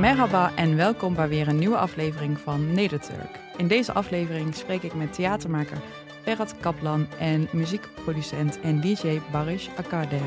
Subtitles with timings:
[0.00, 3.38] Merhaba en welkom bij weer een nieuwe aflevering van Nederturk.
[3.56, 5.78] In deze aflevering spreek ik met theatermaker
[6.22, 10.24] Ferhat Kaplan en muziekproducent en DJ Barish Akardere.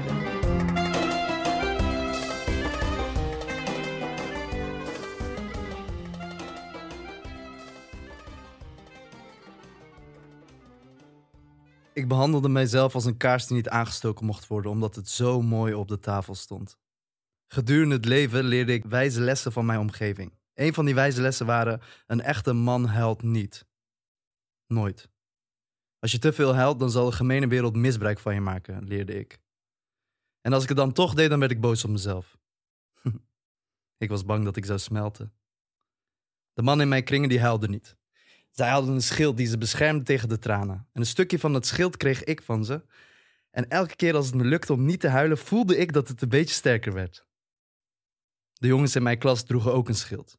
[11.93, 15.73] Ik behandelde mijzelf als een kaars die niet aangestoken mocht worden, omdat het zo mooi
[15.73, 16.77] op de tafel stond.
[17.53, 20.33] Gedurende het leven leerde ik wijze lessen van mijn omgeving.
[20.53, 23.65] Een van die wijze lessen waren: een echte man huilt niet.
[24.67, 25.09] Nooit.
[25.99, 29.19] Als je te veel huilt, dan zal de gemene wereld misbruik van je maken, leerde
[29.19, 29.39] ik.
[30.41, 32.37] En als ik het dan toch deed, dan werd ik boos op mezelf.
[34.03, 35.33] ik was bang dat ik zou smelten.
[36.53, 37.97] De man in mijn kringen die huilde niet.
[38.49, 40.87] Zij hadden een schild die ze beschermde tegen de tranen.
[40.91, 42.85] En een stukje van dat schild kreeg ik van ze.
[43.51, 46.21] En elke keer als het me lukte om niet te huilen, voelde ik dat het
[46.21, 47.31] een beetje sterker werd.
[48.63, 50.37] De jongens in mijn klas droegen ook een schild.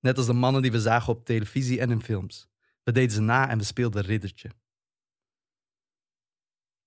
[0.00, 2.48] Net als de mannen die we zagen op televisie en in films.
[2.82, 4.50] We deden ze na en we speelden riddertje.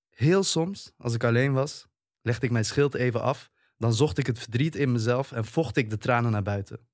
[0.09, 1.88] Heel soms, als ik alleen was,
[2.22, 5.78] legde ik mijn schild even af, dan zocht ik het verdriet in mezelf en vocht
[5.78, 6.88] ik de tranen naar buiten.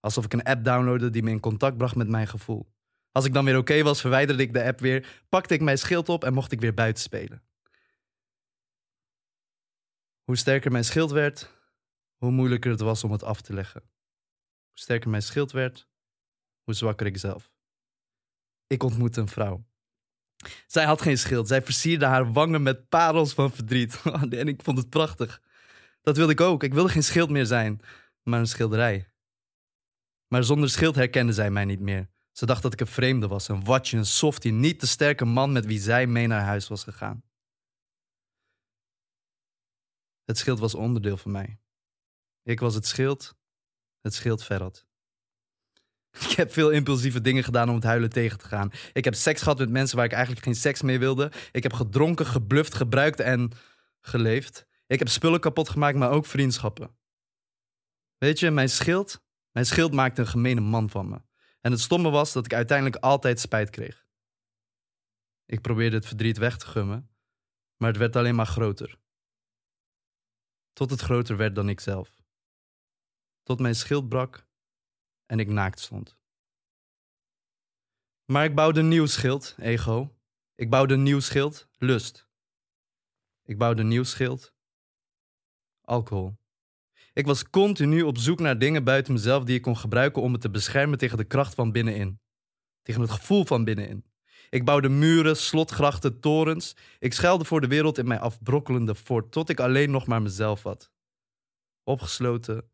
[0.00, 2.72] Alsof ik een app downloadde die me in contact bracht met mijn gevoel.
[3.12, 6.08] Als ik dan weer oké was, verwijderde ik de app weer, pakte ik mijn schild
[6.08, 7.42] op en mocht ik weer buiten spelen.
[10.22, 11.60] Hoe sterker mijn schild werd,
[12.22, 13.80] hoe moeilijker het was om het af te leggen.
[13.80, 15.88] Hoe sterker mijn schild werd,
[16.62, 17.52] hoe zwakker ik zelf.
[18.66, 19.64] Ik ontmoette een vrouw.
[20.66, 21.48] Zij had geen schild.
[21.48, 24.02] Zij versierde haar wangen met parels van verdriet.
[24.30, 25.42] en ik vond het prachtig.
[26.02, 26.62] Dat wilde ik ook.
[26.62, 27.80] Ik wilde geen schild meer zijn,
[28.22, 29.12] maar een schilderij.
[30.28, 32.10] Maar zonder schild herkende zij mij niet meer.
[32.32, 35.52] Ze dacht dat ik een vreemde was, een watje, een softie, niet de sterke man
[35.52, 37.22] met wie zij mee naar huis was gegaan.
[40.24, 41.61] Het schild was onderdeel van mij.
[42.42, 43.34] Ik was het schild,
[44.00, 44.86] het schild verrot.
[46.28, 48.70] Ik heb veel impulsieve dingen gedaan om het huilen tegen te gaan.
[48.92, 51.32] Ik heb seks gehad met mensen waar ik eigenlijk geen seks mee wilde.
[51.52, 53.50] Ik heb gedronken, gebluft, gebruikt en
[54.00, 54.66] geleefd.
[54.86, 56.96] Ik heb spullen kapot gemaakt, maar ook vriendschappen.
[58.18, 61.20] Weet je, mijn schild, mijn schild maakte een gemene man van me.
[61.60, 64.06] En het stomme was dat ik uiteindelijk altijd spijt kreeg.
[65.46, 67.10] Ik probeerde het verdriet weg te gummen,
[67.76, 68.98] maar het werd alleen maar groter.
[70.72, 72.21] Tot het groter werd dan ikzelf.
[73.42, 74.46] Tot mijn schild brak
[75.26, 76.16] en ik naakt stond.
[78.24, 80.16] Maar ik bouwde nieuw schild, ego.
[80.54, 82.28] Ik bouwde nieuw schild, lust.
[83.44, 84.54] Ik bouwde nieuw schild,
[85.80, 86.40] alcohol.
[87.12, 90.38] Ik was continu op zoek naar dingen buiten mezelf die ik kon gebruiken om me
[90.38, 92.20] te beschermen tegen de kracht van binnenin.
[92.82, 94.04] Tegen het gevoel van binnenin.
[94.50, 96.76] Ik bouwde muren, slotgrachten, torens.
[96.98, 100.62] Ik schuilde voor de wereld in mijn afbrokkelende fort tot ik alleen nog maar mezelf
[100.62, 100.92] had.
[101.84, 102.70] Opgesloten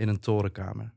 [0.00, 0.94] in een torenkamer.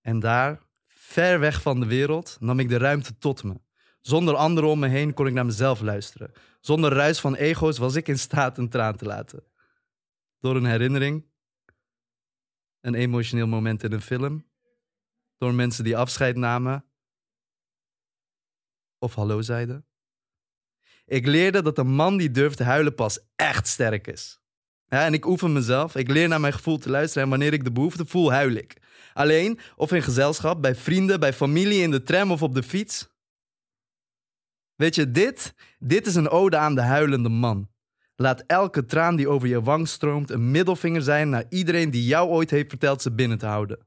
[0.00, 3.60] En daar, ver weg van de wereld, nam ik de ruimte tot me.
[4.00, 6.32] Zonder anderen om me heen kon ik naar mezelf luisteren.
[6.60, 9.44] Zonder ruis van ego's was ik in staat een traan te laten.
[10.38, 11.26] Door een herinnering,
[12.80, 14.46] een emotioneel moment in een film,
[15.36, 16.84] door mensen die afscheid namen
[18.98, 19.86] of hallo zeiden.
[21.04, 24.41] Ik leerde dat een man die durft te huilen pas echt sterk is.
[24.92, 25.96] Ja, en ik oefen mezelf.
[25.96, 28.76] Ik leer naar mijn gevoel te luisteren en wanneer ik de behoefte voel, huil ik.
[29.12, 33.08] Alleen of in gezelschap, bij vrienden, bij familie, in de tram of op de fiets.
[34.74, 37.70] Weet je, dit, dit is een ode aan de huilende man.
[38.16, 42.28] Laat elke traan die over je wang stroomt een middelvinger zijn naar iedereen die jou
[42.28, 43.86] ooit heeft verteld ze binnen te houden.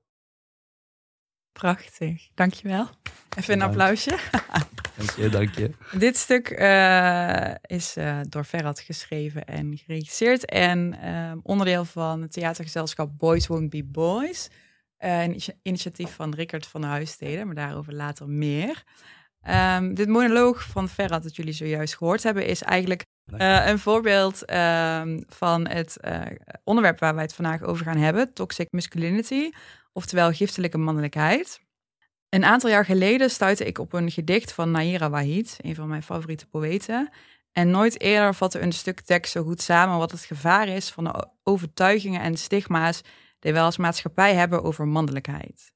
[1.59, 2.89] Prachtig, dankjewel.
[3.38, 3.71] Even een Dank.
[3.71, 4.17] applausje.
[4.97, 5.71] Dank je, dank je.
[5.97, 12.31] Dit stuk eh, is eh, door Ferhat geschreven en geregisseerd en eh, onderdeel van het
[12.31, 14.49] theatergezelschap Boys Won't Be Boys.
[14.97, 18.83] Een initi- initiatief van Rickert van de Huissteden, maar daarover later meer.
[19.41, 23.03] Ehm, dit monoloog van Ferhat dat jullie zojuist gehoord hebben is eigenlijk
[23.37, 25.97] een voorbeeld ehm, van het
[26.63, 29.49] onderwerp waar wij het vandaag over gaan hebben, toxic masculinity,
[29.96, 31.59] oftewel giftelijke mannelijkheid.
[32.30, 36.03] Een aantal jaar geleden stuitte ik op een gedicht van Naira Wahid, een van mijn
[36.03, 37.09] favoriete poëten.
[37.52, 41.03] En nooit eerder vatte een stuk tekst zo goed samen wat het gevaar is van
[41.03, 43.02] de overtuigingen en stigma's
[43.40, 45.72] die wij als maatschappij hebben over mannelijkheid.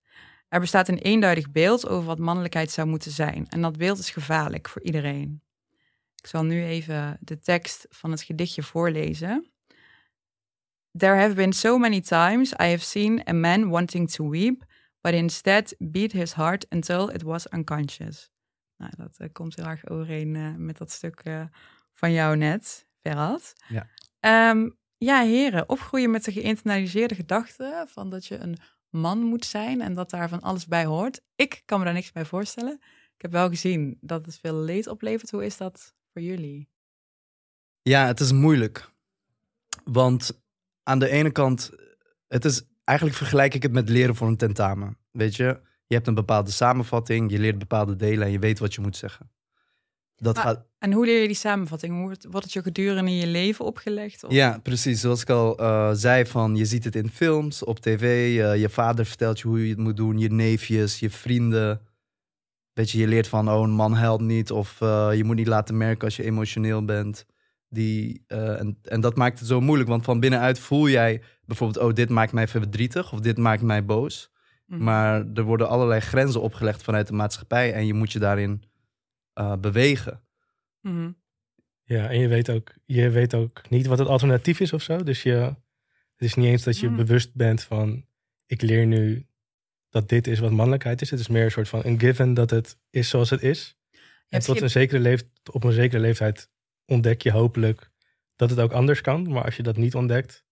[0.49, 3.47] Er bestaat een eenduidig beeld over wat mannelijkheid zou moeten zijn.
[3.49, 5.41] En dat beeld is gevaarlijk voor iedereen.
[6.15, 9.51] Ik zal nu even de tekst van het gedichtje voorlezen.
[10.99, 14.63] There have been so many times I have seen a man wanting to weep,
[15.01, 18.31] but instead beat his heart until it was unconscious.
[18.77, 21.43] Nou, dat eh, komt heel erg overeen eh, met dat stuk eh,
[21.93, 23.53] van jou net, Ferhat.
[23.67, 23.87] Ja.
[24.19, 24.67] Ehm,
[24.99, 28.57] Ja, heren, opgroeien met de geïnternaliseerde gedachte van dat je een
[28.89, 31.21] man moet zijn en dat daar van alles bij hoort.
[31.35, 32.73] Ik kan me daar niks bij voorstellen.
[33.15, 35.31] Ik heb wel gezien dat het veel leed oplevert.
[35.31, 36.69] Hoe is dat voor jullie?
[37.81, 38.89] Ja, het is moeilijk.
[39.83, 40.41] Want
[40.89, 41.71] aan de ene kant,
[42.27, 44.97] het is eigenlijk vergelijk ik het met leren voor een tentamen.
[45.11, 48.73] Weet je, je hebt een bepaalde samenvatting, je leert bepaalde delen en je weet wat
[48.73, 49.31] je moet zeggen.
[50.15, 51.93] Dat Maar- gaat, En hoe leer je die samenvatting?
[51.93, 54.23] Hoe wordt, wordt het je gedurende je leven opgelegd?
[54.23, 54.31] Of?
[54.31, 55.01] ja, precies.
[55.01, 58.01] Zoals ik al eh, zei, van, je ziet het in films, op tv.
[58.39, 61.81] eh, je vader vertelt je hoe je het moet doen, je neefjes, je vrienden.
[62.73, 64.51] Weet je, je leert van, oh, een man helpt niet.
[64.51, 67.25] Of eh, je moet niet laten merken als je emotioneel bent.
[67.69, 71.85] Die, eh, en, en dat maakt het zo moeilijk, want van binnenuit voel jij bijvoorbeeld,
[71.85, 74.31] oh, dit maakt mij verdrietig of dit maakt mij boos.
[74.65, 74.83] Mhm.
[74.83, 78.63] Maar er worden allerlei grenzen opgelegd vanuit de maatschappij en je moet je daarin
[79.33, 80.21] eh, bewegen.
[80.81, 81.11] Mhm.
[81.83, 85.03] Ja, en je weet, ook, je weet ook niet wat het alternatief is of zo.
[85.03, 86.95] Dus je, het is niet eens dat je Mm.
[86.95, 88.05] bewust bent van...
[88.45, 89.27] ik leer nu
[89.89, 91.09] dat dit is wat mannelijkheid is.
[91.09, 93.77] Het is meer een soort van een given dat het is zoals het is.
[94.27, 96.49] En tot een zekere leeft, op een zekere leeftijd
[96.89, 97.91] ontdek je hopelijk
[98.35, 99.31] dat het ook anders kan.
[99.31, 100.43] Maar als je dat niet ontdekt,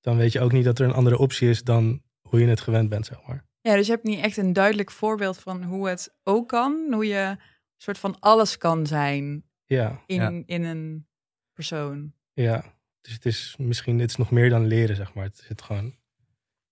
[0.00, 2.60] dan weet je ook niet dat er een andere optie is dan hoe je het
[2.60, 3.46] gewend bent, zeg maar.
[3.60, 6.86] Ja, dus je hebt niet echt een duidelijk voorbeeld van hoe het ook kan.
[6.92, 7.38] Hoe je een
[7.76, 10.42] soort van alles kan zijn Ja, in, Ja.
[10.46, 11.06] in een
[11.52, 12.12] persoon.
[12.32, 12.64] ja.
[13.00, 15.24] Dus het is misschien het is nog meer dan leren, zeg maar.
[15.24, 15.94] Het is het gewoon,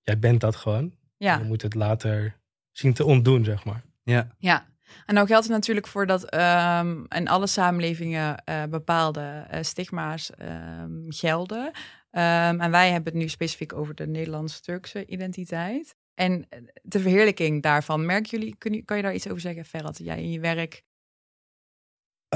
[0.02, 0.94] jij bent dat gewoon.
[1.16, 1.38] Ja.
[1.38, 2.40] Je moet het later
[2.70, 3.84] zien te ontdoen, zeg maar.
[4.02, 4.68] Ja, Ja,
[5.06, 10.30] en nou geldt het natuurlijk voor dat ehm in alle samenlevingen eh, bepaalde eh, stigma's
[10.30, 11.70] ehm, gelden.
[12.10, 15.94] Ehm, en wij hebben het nu specifiek over de Nederlands-Turkse identiteit.
[16.14, 19.64] En eh, de verheerlijking daarvan, merken jullie, kun je, kan je daar iets over zeggen,
[19.64, 19.98] Ferhat?
[19.98, 20.82] Jij in je werk.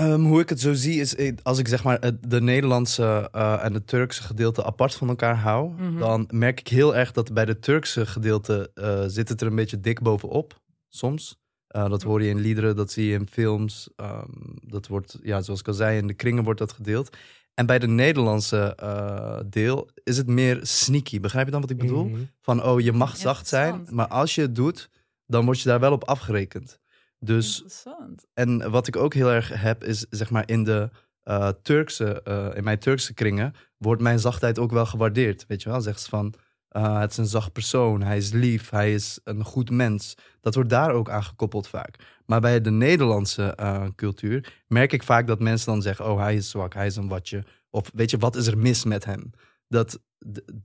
[0.01, 3.31] Hoe ik het zo zie is, als ik zeg maar de Nederlandse
[3.62, 5.99] en het Turkse gedeelte apart van elkaar hou, Mhm.
[5.99, 8.71] dan merk ik heel erg dat bij de Turkse gedeelte
[9.06, 11.44] zit het er een beetje dik bovenop, soms.
[11.75, 13.88] Eh, dat hoor je in liederen, dat zie je in films.
[13.97, 14.29] ehm,
[14.67, 17.17] dat wordt, ja, zoals ik al zei, in de kringen wordt dat gedeeld.
[17.55, 21.21] En bij de Nederlandse eh, deel is het meer sneaky.
[21.21, 22.05] Begrijp je dan wat ik bedoel?
[22.05, 22.21] Mhm.
[22.41, 24.91] Van, oh, je mag zacht zijn, maar als je het doet,
[25.26, 26.81] dan word je daar wel op afgerekend.
[27.19, 28.27] Dus Interessant.
[28.35, 30.91] en wat ik ook heel erg heb, is zeg maar in de
[31.23, 35.44] eh, Turkse, eh, in mijn Turkse kringen, wordt mijn zachtheid ook wel gewaardeerd.
[35.47, 36.35] Weet je wel, zegt ze van,
[36.75, 40.15] eh, het is een zacht persoon, hij is lief, hij is een goed mens.
[40.41, 41.97] Dat wordt daar ook aan gekoppeld vaak.
[42.26, 46.35] Maar bij de Nederlandse eh, cultuur merk ik vaak dat mensen dan zeggen, oh hij
[46.35, 47.44] is zwak, hij is een watje.
[47.71, 49.31] Of weet je, wat is er mis met hem?
[49.69, 50.00] Dat,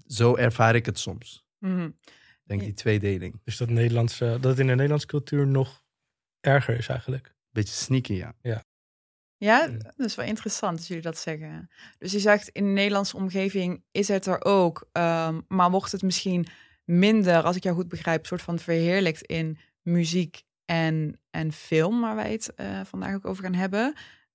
[0.08, 1.46] zo ervaar ik het soms.
[1.60, 1.94] Ik
[2.44, 3.42] denk die tweedeling.
[3.44, 5.84] Dus dat, Nederlandse, dat het in de Nederlandse cultuur nog
[6.40, 7.36] erger is eigenlijk.
[7.50, 8.34] Beetje sneaky, ja.
[8.42, 8.64] Ja,
[9.40, 9.80] Mm.
[9.80, 11.70] dat is wel interessant dat jullie dat zeggen.
[11.98, 16.02] Dus je zegt in de Nederlandse omgeving is het er ook, ehm, maar wordt het
[16.02, 16.48] misschien
[16.86, 22.16] minder, als ik jou goed begrijp, soort van verheerlijkt in muziek en, en film, waar
[22.16, 23.94] wij het eh, vandaag ook over gaan hebben.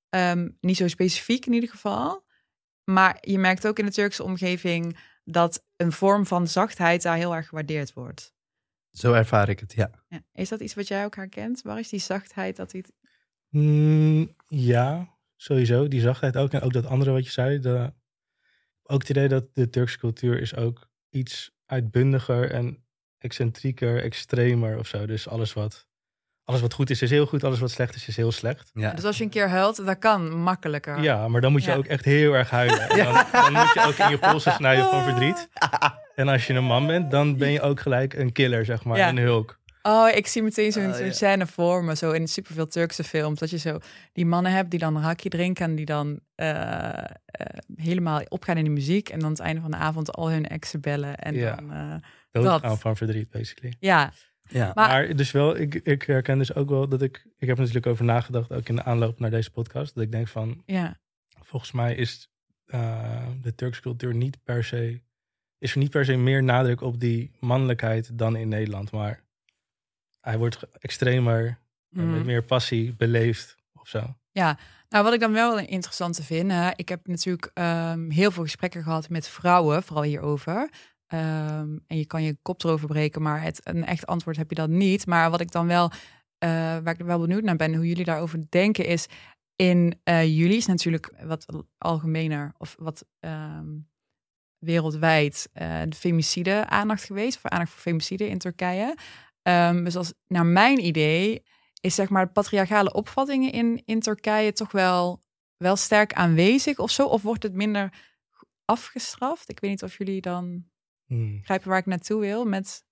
[0.08, 2.24] Ehm, niet zo specifiek in ieder geval.
[2.84, 7.34] Maar je merkt ook in de Turkse omgeving dat een vorm van zachtheid daar heel
[7.34, 8.34] erg gewaardeerd wordt.
[8.90, 9.90] Zo ervaar ik het, ja.
[10.08, 10.22] Ja.
[10.32, 11.62] Is dat iets wat jij ook herkent?
[11.62, 12.84] Waar is die zachtheid dat die...
[13.54, 15.88] Mm, ja, sowieso.
[15.88, 16.52] Die zachtheid ook.
[16.52, 17.58] En ook dat andere wat je zei.
[17.58, 17.92] De,
[18.82, 22.84] ook het idee dat de Turkse cultuur is ook iets uitbundiger en
[23.18, 25.06] excentrieker, extremer of zo.
[25.06, 25.86] Dus alles wat,
[26.44, 27.44] alles wat goed is, is heel goed.
[27.44, 28.70] Alles wat slecht is, is heel slecht.
[28.74, 28.90] ja.
[28.92, 31.00] Dus als je een keer huilt, dat kan makkelijker.
[31.02, 31.76] Ja, maar dan moet je Ja.
[31.76, 32.80] ook echt heel erg huilen.
[32.90, 35.48] En dan, dan moet je ook in je polsen snijden van verdriet.
[36.14, 38.96] En als je een man bent, dan ben je ook gelijk een killer, zeg maar.
[38.96, 39.08] Ja.
[39.08, 39.60] Een hulk.
[39.86, 41.10] Oh, ik zie meteen zo'n ja.
[41.12, 43.78] scène voor me, zo in superveel Turkse films, dat je zo
[44.12, 47.04] die mannen hebt die dan een hakje drinken en die dan eh, eh,
[47.76, 50.46] helemaal opgaan in de muziek en dan aan het einde van de avond al hun
[50.46, 51.54] exen bellen en Ja.
[51.54, 52.80] dan, eh, Dat.
[52.80, 53.74] van verdriet, basically.
[53.80, 54.12] ja.
[54.48, 54.72] ja.
[54.74, 57.16] Maar- Maar, dus wel, ik, ik herken dus ook wel dat ik...
[57.38, 59.94] Ik heb er natuurlijk over nagedacht, ook in de aanloop naar deze podcast.
[59.94, 60.98] Dat ik denk van, ja.
[61.40, 62.28] volgens mij is
[63.42, 65.00] de Turkse cultuur niet per se...
[65.58, 68.90] Is er niet per se meer nadruk op die mannelijkheid dan in Nederland.
[68.90, 69.23] Maar
[70.24, 71.58] hij wordt extremer,
[71.92, 74.16] en met meer passie beleefd of zo.
[74.88, 78.42] Nou, wat ik dan wel interessant te vind, hè, ik heb natuurlijk ehm, heel veel
[78.42, 80.70] gesprekken gehad met vrouwen, vooral hierover.
[81.06, 84.54] Ehm, en je kan je kop erover breken, maar het, een echt antwoord heb je
[84.54, 85.06] dan niet.
[85.06, 85.90] Maar wat ik dan wel,
[86.38, 89.06] eh, waar ik wel benieuwd naar ben, hoe jullie daarover denken, is
[89.56, 91.46] in eh jullie is natuurlijk wat
[91.78, 93.66] algemener of wat ehm,
[94.58, 98.96] wereldwijd eh, de femicide aandacht geweest, voor aandacht voor femicide in Turkije.
[99.44, 101.42] Ehm, dus als naar mijn idee
[101.80, 105.22] is zeg maar de patriarchale opvattingen in, in Turkije toch wel,
[105.56, 107.06] wel sterk aanwezig of zo?
[107.06, 107.92] Of wordt het minder
[108.64, 109.48] afgestraft.
[109.50, 110.64] Ik weet niet of jullie dan
[111.06, 111.36] Hmm.
[111.38, 112.44] begrijpen waar ik naartoe wil.
[112.44, 112.84] Met...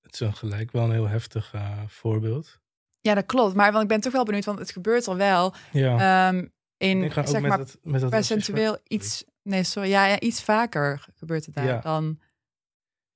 [0.00, 2.58] Het is een gelijk wel een heel heftig eh, voorbeeld.
[3.00, 3.54] Ja, dat klopt.
[3.54, 5.54] Maar want ik ben toch wel benieuwd, want het gebeurt al wel.
[5.72, 9.24] Ja, Ehm, ik in, zeg met maar, het, dat percentueel iets...
[9.42, 9.88] Nee, sorry.
[9.88, 11.80] Ja, ja, iets vaker gebeurt het daar Ja.
[11.80, 12.20] dan...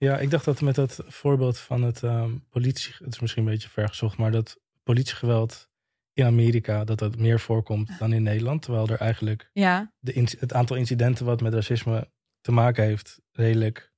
[0.02, 2.94] Ja, ik dacht dat met dat voorbeeld van het ehm, politie...
[2.98, 5.68] Het is misschien een beetje vergezocht, maar dat politiegeweld
[6.12, 6.84] in Amerika...
[6.84, 8.62] dat dat meer voorkomt dan in Nederland.
[8.62, 13.20] Terwijl er eigenlijk Ja, de het aantal incidenten wat met racisme te maken heeft...
[13.30, 13.92] redelijk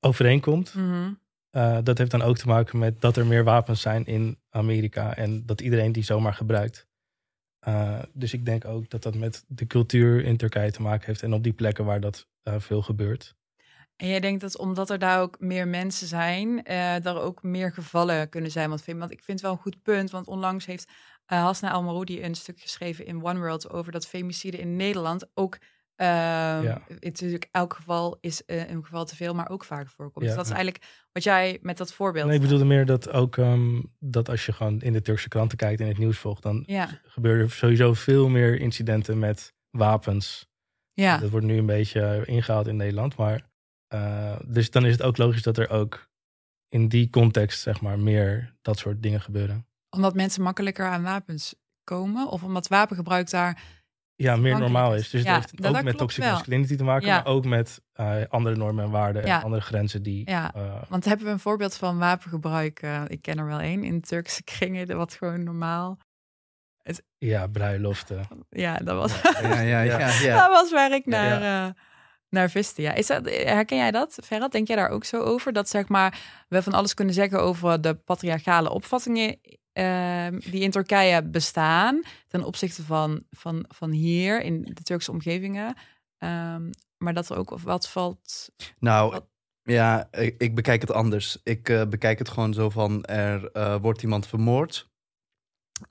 [0.00, 0.74] overeenkomt.
[0.74, 1.12] mhm.
[1.50, 5.16] Eh, dat heeft dan ook te maken met dat er meer wapens zijn in Amerika
[5.16, 6.88] en dat iedereen die zomaar gebruikt.
[7.58, 11.22] Eh, dus ik denk ook dat dat met de cultuur in Turkije te maken heeft
[11.22, 13.38] en op die plekken waar dat eh, veel gebeurt.
[14.00, 17.72] En jij denkt dat omdat er daar ook meer mensen zijn, eh er ook meer
[17.72, 18.68] gevallen kunnen zijn.
[18.68, 20.90] Want, want ik vind het wel een goed punt, want onlangs heeft
[21.26, 25.58] eh Hasna Almaroudi een stuk geschreven in One World over dat femicide in Nederland ook...
[25.96, 26.08] ehm,
[26.62, 26.82] Ja.
[26.88, 30.24] het is natuurlijk elk geval is eh, een geval te veel, maar ook vaak voorkomt.
[30.24, 30.30] Ja.
[30.30, 32.26] Dus dat is eigenlijk wat jij met dat voorbeeld.
[32.26, 35.58] Nee, ik bedoelde meer dat ook ehm, dat als je gewoon in de Turkse kranten
[35.58, 36.62] kijkt en het nieuws volgt, dan
[37.02, 40.48] gebeuren er sowieso veel meer incidenten met wapens.
[40.92, 41.18] ja.
[41.18, 43.48] Dat wordt nu een beetje ingehaald in Nederland, maar
[43.90, 46.08] eh, dus dan is het ook logisch dat er ook
[46.68, 49.64] in die context zeg maar meer dat soort dingen gebeuren.
[49.90, 51.54] omdat mensen makkelijker aan wapens
[51.84, 53.62] komen, of omdat wapengebruik daar.
[54.14, 55.10] ja, meer normaal is.
[55.10, 56.32] Dus Ja, het heeft dat- ook dat met toxic wel.
[56.32, 57.14] masculinity te maken, Ja.
[57.14, 59.38] maar ook met eh, andere normen en waarden Ja.
[59.38, 60.30] en andere grenzen die.
[60.30, 60.54] Ja.
[60.54, 62.82] eh, Want hebben we een voorbeeld van wapengebruik?
[63.06, 65.98] ik ken er wel één in Turkse kringen, wat gewoon normaal.
[67.18, 68.26] ja, bruiloften.
[68.50, 69.20] Ja, dat was.
[69.42, 69.98] Ja, ja, ja.
[70.28, 71.72] ja, dat was waar ik Ja, naar, eh,
[72.30, 72.82] naar viste.
[72.82, 72.94] Ja.
[72.94, 74.52] Is dat, herken jij dat, Ferhat?
[74.52, 75.52] Denk jij daar ook zo over?
[75.52, 79.40] Dat zeg maar, we van alles kunnen zeggen over de patriarchale opvattingen
[79.72, 85.74] ehm, die in Turkije bestaan ten opzichte van, van, van hier in de Turkse omgevingen.
[86.18, 88.50] Ehm, maar dat er ook wat valt.
[88.78, 89.28] Nou, Wat-
[89.62, 91.38] ja, ik, ik bekijk het anders.
[91.42, 94.88] Ik eh, bekijk het gewoon zo van, er eh, wordt iemand vermoord.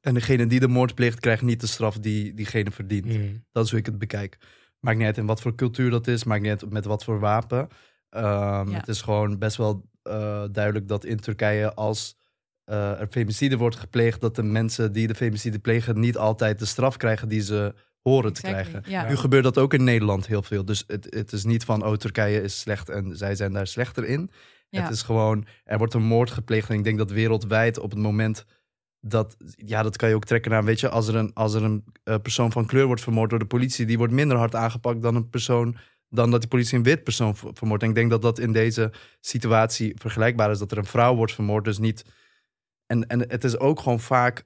[0.02, 3.06] En degene die de moord pleegt, krijgt niet de straf die diegene verdient.
[3.06, 3.46] Mm.
[3.52, 4.38] Dat is hoe ik het bekijk.
[4.80, 7.20] Maakt niet uit in wat voor cultuur dat is, maakt niet uit met wat voor
[7.20, 7.68] wapen.
[8.10, 8.78] Ehm, Ja.
[8.78, 12.18] Het is gewoon best wel eh, duidelijk dat in Turkije als
[12.64, 16.66] eh, er femicide wordt gepleegd, dat de mensen die de femicide plegen niet altijd de
[16.66, 18.84] straf krijgen die ze horen te krijgen.
[18.86, 19.08] Ja.
[19.08, 20.66] Nu gebeurt dat ook in Nederland heel veel.
[20.66, 24.06] Dus het, het is niet van, oh, Turkije is slecht en zij zijn daar slechter
[24.06, 24.32] in.
[24.70, 24.82] Ja.
[24.82, 26.70] Het is gewoon, er wordt een moord gepleegd.
[26.70, 28.46] En ik denk dat wereldwijd op het moment
[29.02, 31.64] dat, ja, dat kan je ook trekken naar, weet je, als er een, als er
[31.64, 35.02] een eh, persoon van kleur wordt vermoord door de politie, die wordt minder hard aangepakt
[35.02, 35.78] dan een persoon,
[36.10, 37.84] dan dat die politie een wit persoon ver- vermoordt.
[37.84, 41.34] En ik denk dat dat in deze situatie vergelijkbaar is, dat er een vrouw wordt
[41.34, 42.06] vermoord, dus niet.
[42.86, 44.44] En, en het is ook gewoon vaak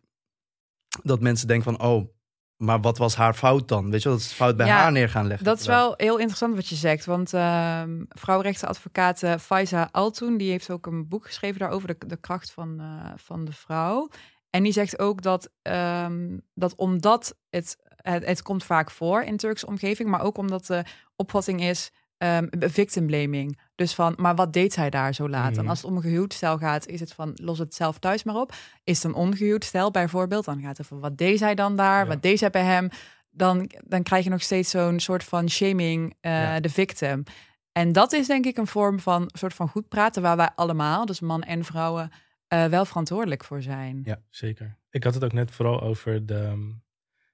[1.04, 2.14] dat mensen denken van, oh,
[2.58, 3.92] maar wat was haar fout dan?
[3.92, 5.46] Weet je dat het fout bij Ja, haar neer gaan leggen.
[5.46, 7.06] Dat is wel heel interessant wat je zegt.
[7.06, 12.18] Want ehm vrouwenrechtenadvocaat eh, Faiza Altoen, die heeft ook een boek geschreven daarover, de, de
[12.18, 14.10] kracht van, eh, van de vrouw.
[14.54, 19.38] En die zegt ook dat, ehm, dat omdat het, het, het komt vaak voor in
[19.38, 20.84] Turkse omgeving, maar ook omdat de
[21.16, 23.60] opvatting is ehm, victim blaming.
[23.76, 25.54] Dus van, maar wat deed zij daar zo laat?
[25.56, 25.70] En Mhm.
[25.70, 28.36] als het om een gehuwd stel gaat, is het van, los het zelf thuis maar
[28.36, 28.54] op.
[28.84, 32.02] Is het een ongehuwd stel bijvoorbeeld, dan gaat het van, wat deed zij dan daar?
[32.04, 32.08] Ja.
[32.08, 32.90] Wat deed zij bij hem?
[33.30, 36.60] Dan, dan krijg je nog steeds zo'n soort van shaming eh, Ja.
[36.60, 37.24] de victim.
[37.72, 41.06] En dat is denk ik een vorm van soort van goed praten waar wij allemaal,
[41.06, 42.12] dus man en vrouwen,
[42.54, 44.02] eh, wel verantwoordelijk voor zijn.
[44.04, 44.78] Ja, zeker.
[44.90, 46.74] Ik had het ook net vooral over de,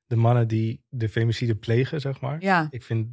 [0.07, 2.41] de mannen die de femicide plegen, zeg maar.
[2.41, 3.07] Ja, Ik vind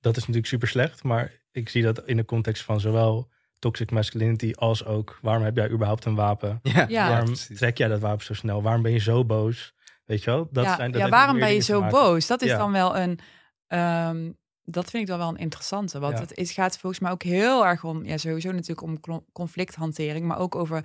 [0.00, 3.90] dat is natuurlijk super slecht, maar ik zie dat in de context van zowel toxic
[3.90, 6.58] masculinity als ook waarom heb jij überhaupt een wapen?
[6.62, 7.08] Ja, Ja.
[7.08, 8.62] waarom trek jij dat wapen zo snel?
[8.62, 9.74] Waarom ben je zo boos?
[10.04, 10.48] Weet je wel?
[10.50, 11.98] Dat ja, zijn, dat ja waarom ben je zo maken.
[11.98, 12.26] boos?
[12.26, 12.58] Dat is Ja.
[12.58, 13.18] dan wel een.
[13.66, 14.32] ehm,
[14.62, 15.98] dat vind ik dan wel een interessante.
[15.98, 16.20] Want Ja.
[16.20, 18.04] het is, gaat volgens mij ook heel erg om.
[18.04, 19.00] Ja, sowieso natuurlijk om
[19.32, 20.84] conflicthantering, maar ook over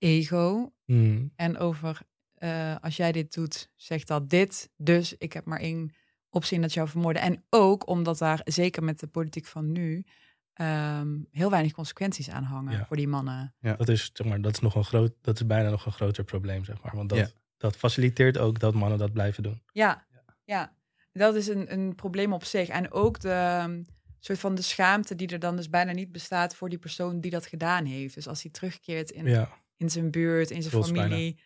[0.00, 0.72] ego.
[0.86, 2.00] Mm, En over
[2.34, 4.70] eh, als jij dit doet, zegt dat dit.
[4.76, 5.94] Dus ik heb maar één
[6.30, 7.22] optie in dat jou vermoorden.
[7.22, 10.04] En ook omdat daar, zeker met de politiek van nu,
[10.52, 12.84] ehm, heel weinig consequenties aan hangen Ja.
[12.84, 13.54] voor die mannen.
[13.60, 16.24] dat is zeg maar, dat is nog een groot, dat is bijna nog een groter
[16.24, 16.96] probleem, zeg maar.
[16.96, 17.28] Want dat, Ja.
[17.56, 19.62] dat faciliteert ook dat mannen dat blijven doen.
[19.72, 20.06] Ja,
[20.44, 20.72] ja.
[21.12, 22.68] dat is een, een probleem op zich.
[22.68, 23.82] En ook de ehm,
[24.18, 27.30] soort van de schaamte die er dan dus bijna niet bestaat voor die persoon die
[27.30, 28.14] dat gedaan heeft.
[28.14, 29.48] Dus als hij terugkeert in, Ja,
[29.80, 31.40] in zijn buurt, in zijn Trots familie.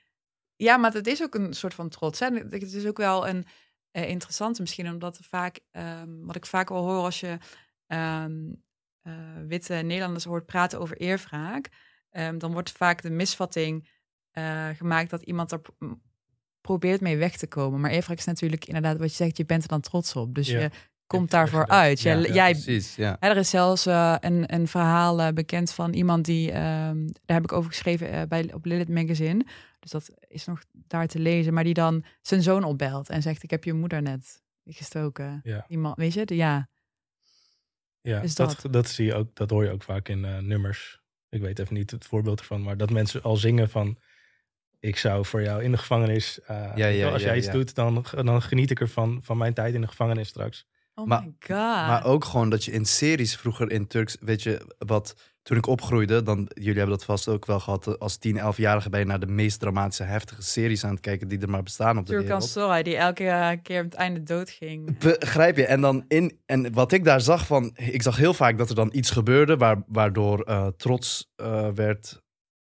[0.57, 2.19] Ja, maar het is ook een soort van trots.
[2.21, 2.27] Hè?
[2.31, 3.47] Het is ook wel een
[3.91, 7.39] eh, interessante misschien, omdat er vaak, ehm, wat ik vaak wel hoor als je
[7.87, 8.53] ehm,
[9.03, 9.13] eh,
[9.47, 11.69] witte Nederlanders hoort praten over eerwraak,
[12.11, 13.89] ehm, dan wordt vaak de misvatting
[14.31, 15.99] eh, gemaakt dat iemand er pro-
[16.61, 17.81] probeert mee weg te komen.
[17.81, 20.35] Maar eerwraak is natuurlijk inderdaad wat je zegt, je bent er dan trots op.
[20.35, 20.61] Dus Ja.
[20.61, 20.71] je
[21.07, 22.01] komt daarvoor uit.
[22.01, 23.17] Jij, Ja, jij, Precies, ja.
[23.21, 27.37] hè, er is zelfs eh, een, een verhaal eh, bekend van iemand die, ehm, daar
[27.37, 29.45] heb ik over geschreven eh, bij, op Lilith Magazine.
[29.81, 31.55] Dus dat is nog daar te lezen.
[31.55, 35.41] Maar die dan zijn zoon opbelt en zegt: Ik heb je moeder net gestoken.
[35.43, 35.65] Ja.
[35.69, 36.69] Man, weet je, de, ja.
[38.01, 41.01] Ja, dat, dat- dat, zie je ook, dat hoor je ook vaak in eh, nummers.
[41.29, 43.99] Ik weet even niet het voorbeeld ervan, maar dat mensen al zingen van
[44.81, 46.41] ik zou voor jou in de gevangenis.
[46.41, 47.53] eh, Ja, ja, als ja, jij iets ja.
[47.53, 50.67] doet, dan, dan geniet ik ervan van mijn tijd in de gevangenis straks.
[50.95, 51.57] Oh Maar- my god.
[51.59, 55.67] Maar ook gewoon dat je in series vroeger in Turks, weet je, wat toen ik
[55.67, 59.07] opgroeide, dan, jullie hebben dat vast ook wel gehad, eh, als 10, 11-jarige ben je
[59.07, 62.13] naar de meest dramatische, heftige series aan het kijken die er maar bestaan op de
[62.13, 62.85] Turkan wereld.
[62.85, 64.99] Die elke eh, keer op het einde doodging.
[64.99, 65.67] Begrijp je?
[65.67, 68.75] En, dan in, en wat ik daar zag van, ik zag heel vaak dat er
[68.75, 71.33] dan iets gebeurde waar, waardoor eh, trots
[71.75, 72.23] werd,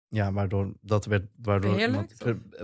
[0.10, 2.13] ja, waardoor dat werd, waardoor iemand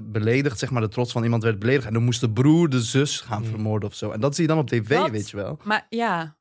[0.04, 1.88] beledigd, zeg maar, de trots van iemand werd beledigd.
[1.88, 3.48] En dan moest de broer de zus gaan Mm.
[3.48, 4.12] vermoorden of zo.
[4.12, 5.60] En dat zie je dan op tv, Dat- weet je wel.
[5.64, 6.38] Maar ja,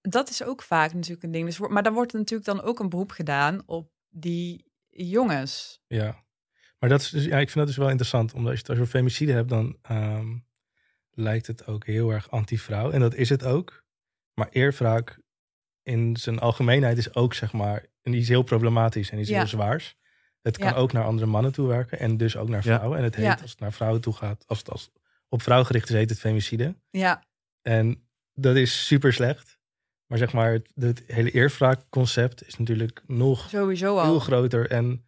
[0.00, 1.44] dat is ook vaak natuurlijk een ding.
[1.44, 5.80] Dus, maar dan wordt er natuurlijk dan ook een beroep gedaan op die jongens.
[5.86, 6.24] Ja.
[6.78, 8.74] Maar dat is dus, ja, ik vind dat dus wel interessant, omdat als je het
[8.76, 10.36] over femicide hebt, dan ehm,
[11.10, 12.90] lijkt het ook heel erg anti-vrouw.
[12.90, 13.84] En dat is het ook.
[14.34, 15.18] Maar eerwraak
[15.82, 19.36] in zijn algemeenheid is ook, zeg maar, en die is heel problematisch en iets Ja.
[19.38, 19.96] heel zwaars.
[20.42, 20.74] Het kan Ja.
[20.74, 22.74] ook naar andere mannen toe werken en dus ook naar Ja.
[22.76, 22.98] vrouwen.
[22.98, 23.38] En het heet, Ja.
[23.42, 24.90] als het naar vrouwen toe gaat, als het als
[25.28, 26.74] op vrouw gericht is, heet het femicide.
[26.90, 27.22] Ja,
[27.62, 29.58] En dat is super slecht.
[30.06, 34.18] Maar zeg maar, het, het hele eerwraakconcept is natuurlijk nog sowieso veel al.
[34.20, 35.04] groter en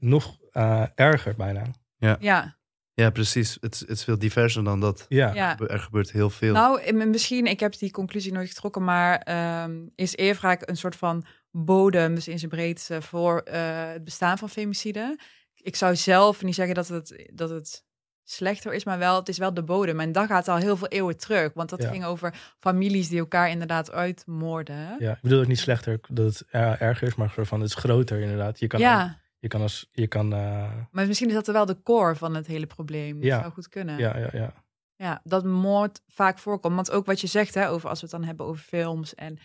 [0.00, 1.62] nog eh, erger bijna.
[1.96, 2.56] Ja,
[2.94, 3.56] Ja, precies.
[3.60, 5.06] Het, is- het is veel diverser dan dat.
[5.08, 5.58] Ja, ja.
[5.58, 6.52] Er gebeurt heel veel.
[6.52, 11.24] Nou, misschien, ik heb die conclusie nooit getrokken, maar ehm, is eerwraak een soort van
[11.64, 15.18] bodem, dus in zijn breedte, voor eh, het bestaan van femicide?
[15.54, 17.84] Ik zou zelf niet zeggen dat het, dat het
[18.24, 20.00] slechter is, maar wel, het is wel de bodem.
[20.00, 21.88] En dat gaat al heel veel eeuwen terug, want dat Ja.
[21.90, 24.96] ging over families die elkaar inderdaad uitmoorden.
[24.98, 26.44] ja, ik bedoel het niet slechter dat het
[26.80, 28.58] erger is, maar van het is groter inderdaad.
[28.58, 29.20] Je kan, ja.
[29.38, 32.46] je kan als je kan, eh, Maar misschien is dat wel de core van het
[32.46, 33.14] hele probleem.
[33.14, 33.40] Dat Ja.
[33.40, 33.98] zou goed kunnen.
[33.98, 34.52] ja, ja, ja.
[34.96, 36.74] Ja, dat moord vaak voorkomt.
[36.74, 39.38] Want ook wat je zegt, hè, over als we het dan hebben over films en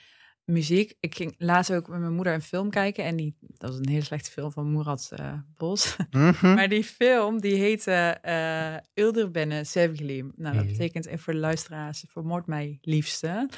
[0.45, 0.93] muziek.
[0.99, 3.03] Ik ging laatst ook met mijn moeder een film kijken.
[3.03, 5.95] En die, dat was een hele slechte film van Murat eh, Bos.
[6.11, 6.53] Mhm.
[6.55, 10.31] Maar die film, die heette eh Ilderbenne Sevgilim.
[10.35, 13.49] Nou, dat betekent, en voor de luisteraars, vermoord mij liefste.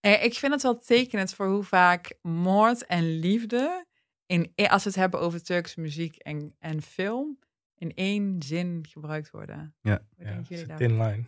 [0.00, 3.86] En ik vind het wel tekenend voor hoe vaak moord en liefde,
[4.26, 7.38] in, als we het hebben over Turkse muziek en, en film,
[7.78, 9.74] in één zin gebruikt worden.
[9.80, 10.06] Ja.
[10.16, 11.24] Wat ja thin line.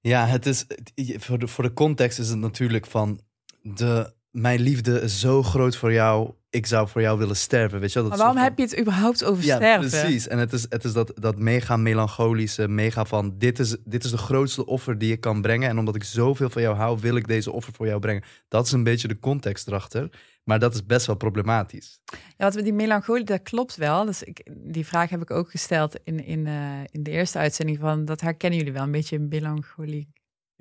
[0.00, 3.20] Ja, het is, voor, de, voor de context is het natuurlijk van...
[3.62, 6.32] De, mijn liefde is zo groot voor jou.
[6.50, 7.80] Ik zou voor jou willen sterven.
[7.80, 8.08] Weet je wel?
[8.08, 9.90] Dat Maar waarom van- heb je het überhaupt over Ja, sterven?
[9.90, 10.28] precies.
[10.28, 13.34] En het is, het is dat, dat mega melancholische, mega van...
[13.38, 15.68] Dit is, dit is de grootste offer die ik kan brengen.
[15.68, 18.22] En omdat ik zoveel van jou hou, wil ik deze offer voor jou brengen.
[18.48, 20.10] Dat is een beetje de context erachter.
[20.44, 22.00] Maar dat is best wel problematisch.
[22.36, 24.04] Ja, wat met die melancholie, dat klopt wel.
[24.04, 26.54] Dus ik, die vraag heb ik ook gesteld in, in, eh,
[26.90, 28.04] in de eerste uitzending van...
[28.04, 30.08] Dat herkennen jullie wel, een beetje melancholie.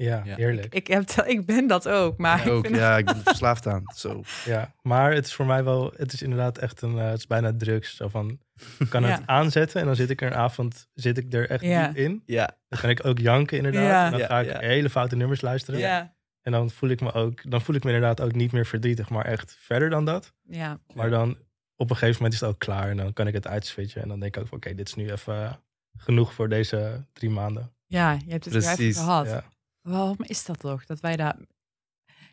[0.01, 0.35] Ja, Ja.
[0.35, 0.73] heerlijk.
[0.73, 3.67] Ik, heb, ik ben dat ook, maar ik Ook, het- ja, ik ben er verslaafd
[3.67, 3.83] aan.
[3.95, 4.23] Zo.
[4.45, 7.27] Ja, maar het is voor mij wel, het is inderdaad echt een, eh, het is
[7.27, 7.95] bijna drugs.
[7.95, 8.39] Zo van,
[8.79, 9.07] ik kan Ja.
[9.09, 11.87] het aanzetten en dan zit ik er een avond, zit ik er echt Ja.
[11.87, 12.23] diep in.
[12.25, 13.83] Ja, Dan kan ik ook janken inderdaad.
[13.83, 14.05] Ja.
[14.05, 14.59] En dan Ja, ga ik ja.
[14.59, 15.79] hele foute nummers luisteren.
[15.79, 18.65] ja, En dan voel ik me ook, dan voel ik me inderdaad ook niet meer
[18.65, 20.33] verdrietig, maar echt verder dan dat.
[20.43, 20.79] ja.
[20.93, 21.37] Maar dan
[21.75, 24.01] op een gegeven moment is het ook klaar en dan kan ik het uitswitchen.
[24.01, 25.59] En dan denk ik ook, van, oké, dit is nu even
[25.97, 27.71] genoeg voor deze drie maanden.
[27.85, 29.25] ja, je hebt het weer even Precies, gehad.
[29.25, 29.43] Ja.
[29.81, 30.85] Waarom is dat toch?
[30.85, 31.35] Dat wij daar...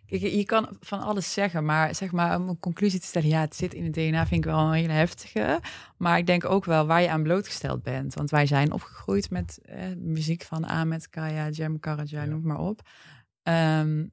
[0.06, 3.40] Kijk, je kan van alles zeggen, maar zeg maar om een conclusie te stellen, ja,
[3.40, 5.60] het zit in het DNA, vind ik wel een hele heftige.
[5.96, 8.14] Maar ik denk ook wel waar je aan blootgesteld bent.
[8.14, 12.28] Want wij zijn opgegroeid met eh, muziek van Ahmed, Kaya, Jem Karaja, Ja.
[12.28, 12.80] noem maar op.
[13.42, 14.06] Ehm,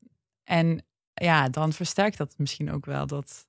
[0.43, 3.47] en ja, dan versterkt dat misschien ook wel dat,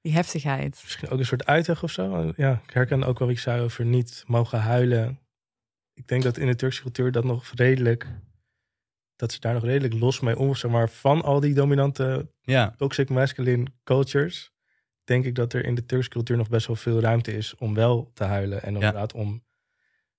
[0.00, 0.80] die heftigheid.
[0.82, 2.32] Misschien ook een soort uitweg of zo.
[2.36, 5.18] Ja, ik herken ook wel wat je zei over niet mogen huilen.
[5.94, 8.08] Ik denk dat in de Turkse cultuur dat nog redelijk,
[9.16, 12.74] dat ze daar nog redelijk los mee om, zeg maar, van al die dominante ja.
[12.76, 14.52] toxic masculine cultures,
[15.04, 17.74] denk ik dat er in de Turkse cultuur nog best wel veel ruimte is om
[17.74, 18.62] wel te huilen.
[18.62, 19.44] En inderdaad om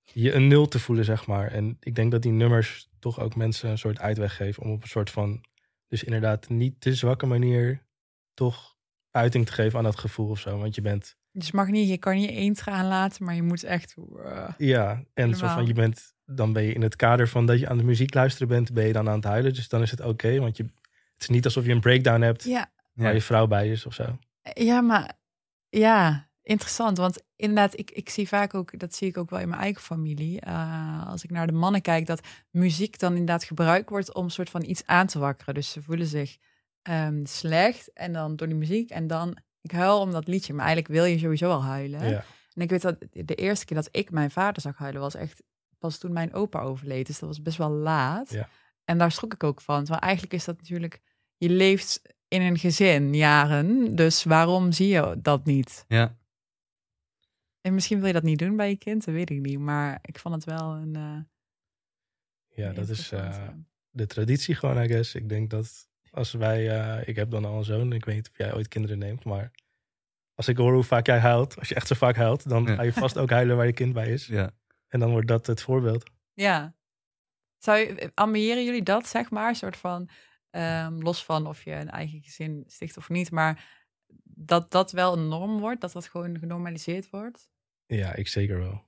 [0.03, 1.51] je een nul te voelen, zeg maar.
[1.51, 4.81] En ik denk dat die nummers toch ook mensen een soort uitweg geven om op
[4.81, 5.45] een soort van,
[5.87, 7.85] dus inderdaad niet te zwakke manier,
[8.33, 8.75] toch
[9.11, 10.57] uiting te geven aan dat gevoel of zo.
[10.57, 13.63] Want je bent, Dus mag niet, je kan niet één traan laten, maar je moet
[13.63, 13.95] echt...
[13.97, 15.55] uh, ja, en Helemaal.
[15.55, 18.13] van, je bent, dan ben je in het kader van dat je aan de muziek
[18.13, 19.53] luisteren bent, ben je dan aan het huilen.
[19.53, 22.43] Dus dan is het oké, want je, het is niet alsof je een breakdown hebt
[22.43, 24.17] ja, waar je vrouw bij is of zo.
[24.53, 25.13] Ja, maar
[25.69, 29.49] ja, interessant, want inderdaad, ik, ik zie vaak ook, dat zie ik ook wel in
[29.49, 30.41] mijn eigen familie.
[30.41, 34.31] eh, als ik naar de mannen kijk, dat muziek dan inderdaad gebruikt wordt om een
[34.31, 35.53] soort van iets aan te wakkeren.
[35.53, 36.37] Dus ze voelen zich
[36.81, 40.65] ehm, slecht en dan door die muziek en dan, ik huil om dat liedje, maar
[40.65, 42.09] eigenlijk wil je sowieso al huilen.
[42.09, 42.23] Ja.
[42.53, 45.43] En ik weet dat de eerste keer dat ik mijn vader zag huilen was echt
[45.85, 47.07] pas toen mijn opa overleed.
[47.07, 48.29] Dus dat was best wel laat.
[48.29, 48.49] Ja.
[48.83, 49.85] En daar schrok ik ook van.
[49.85, 51.01] Want eigenlijk is dat natuurlijk,
[51.37, 55.85] je leeft in een gezin jaren, dus waarom zie je dat niet?
[55.87, 56.17] Ja.
[57.61, 59.59] En misschien wil je dat niet doen bij je kind, dat weet ik niet.
[59.59, 60.95] Maar ik vond het wel een.
[60.95, 61.19] eh,
[62.57, 63.47] Ja, een dat is eh,
[63.89, 65.15] de traditie gewoon, I guess.
[65.15, 68.29] Ik denk dat als wij, eh, ik heb dan al een zoon, ik weet niet
[68.29, 69.51] of jij ooit kinderen neemt, maar
[70.33, 72.75] als ik hoor hoe vaak jij huilt, als je echt zo vaak huilt, dan Ja.
[72.75, 74.27] ga je vast ook huilen waar je kind bij is.
[74.27, 74.51] Ja.
[74.87, 76.11] En dan wordt dat het voorbeeld.
[76.33, 76.75] Ja.
[77.57, 79.49] Zou je, ambiëren jullie dat, zeg maar?
[79.49, 80.09] Een soort van,
[80.49, 83.83] ehm, los van of je een eigen gezin sticht of niet, maar
[84.23, 87.49] dat dat wel een norm wordt, dat dat gewoon genormaliseerd wordt?
[87.85, 88.83] Ja, ik zeker wel.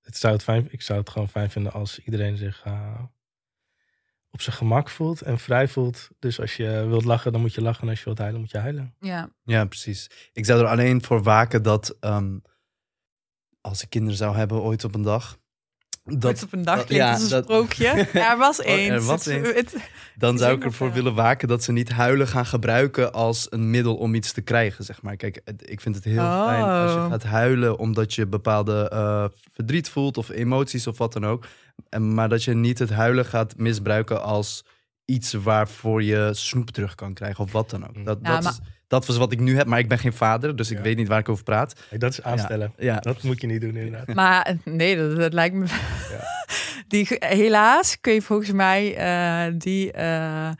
[0.00, 3.02] Het zou het fijn, ik zou het gewoon fijn vinden als iedereen zich eh,
[4.30, 6.08] op zijn gemak voelt en vrij voelt.
[6.18, 7.82] Dus als je wilt lachen, dan moet je lachen.
[7.82, 8.94] En als je wilt huilen, moet je huilen.
[9.00, 9.32] Ja.
[9.42, 10.30] Ja, precies.
[10.32, 12.38] Ik zou er alleen voor waken dat ehm,
[13.62, 15.38] als ik kinderen zou hebben ooit op een dag,
[16.04, 17.86] Dat, dat, op een dag klinkt ja, als een dat- sprookje.
[18.30, 18.90] er was Oh, eens.
[18.90, 19.54] er was Het- eens.
[19.54, 19.76] het-
[20.16, 23.96] dan zou ik ervoor willen waken dat ze niet huilen gaan gebruiken als een middel
[23.96, 25.16] om iets te krijgen, zeg maar.
[25.16, 26.14] Kijk, ik vind het heel
[26.46, 27.10] fijn als je Oh.
[27.10, 31.46] gaat huilen omdat je bepaalde eh, verdriet voelt of emoties of wat dan ook.
[31.88, 34.64] En, maar dat je niet het huilen gaat misbruiken als
[35.04, 37.96] iets waarvoor je snoep terug kan krijgen of wat dan ook.
[37.96, 38.04] Mm.
[38.04, 38.58] Dat, Ja, dat, maar- is,
[38.92, 40.82] dat was wat ik nu heb, maar ik ben geen vader, dus ik Ja.
[40.82, 41.74] weet niet waar ik over praat.
[41.88, 42.72] Hey, dat is aanstellen.
[42.76, 44.14] Ja, Dat moet je niet doen inderdaad.
[44.22, 45.66] Maar eh, nee, dat, dat lijkt me.
[46.88, 50.50] Die, helaas kun je volgens mij eh, die eh,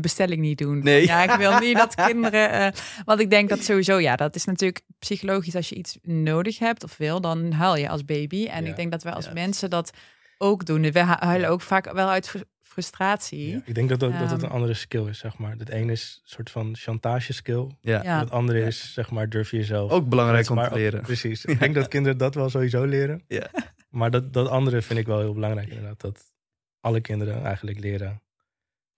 [0.00, 0.82] bestelling niet doen.
[0.82, 1.06] Nee.
[1.06, 2.50] Ja, ik wil niet dat kinderen.
[2.50, 2.68] eh,
[3.04, 5.54] want ik denk dat sowieso, ja, dat is natuurlijk psychologisch.
[5.56, 8.46] Als je iets nodig hebt of wil, dan huil je als baby.
[8.46, 8.70] En Ja.
[8.70, 9.32] ik denk dat wij als Ja.
[9.32, 9.90] mensen dat
[10.38, 10.82] ook doen.
[10.92, 12.34] We hu- huilen ook vaak wel uit
[12.82, 13.50] frustratie.
[13.50, 14.54] Ja, ik denk dat, dat, dat het een Ehm.
[14.54, 15.54] andere skill is, zeg maar.
[15.56, 17.70] Het ene is een soort van chantage skill.
[17.80, 18.02] Ja.
[18.02, 18.14] Ja.
[18.14, 18.66] En het andere Ja.
[18.66, 19.90] is, zeg maar, durf je jezelf.
[19.90, 21.00] Ook belangrijk om te ook- leren.
[21.02, 21.44] Precies.
[21.54, 23.24] Ik denk dat kinderen dat wel sowieso leren.
[23.28, 23.50] Ja.
[23.90, 26.00] Maar dat, dat andere vind ik wel heel belangrijk inderdaad.
[26.00, 26.32] Dat
[26.80, 28.22] alle kinderen eigenlijk leren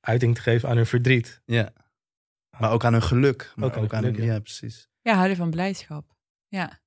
[0.00, 1.40] uiting te geven aan hun verdriet.
[1.44, 1.72] Ja.
[2.58, 3.52] Maar ook aan hun geluk.
[3.56, 4.32] Maar Ook aan hun geluk, hun, ja.
[4.32, 4.88] ja, precies.
[5.02, 6.04] Ja, huilen van blijdschap.
[6.48, 6.79] Ja.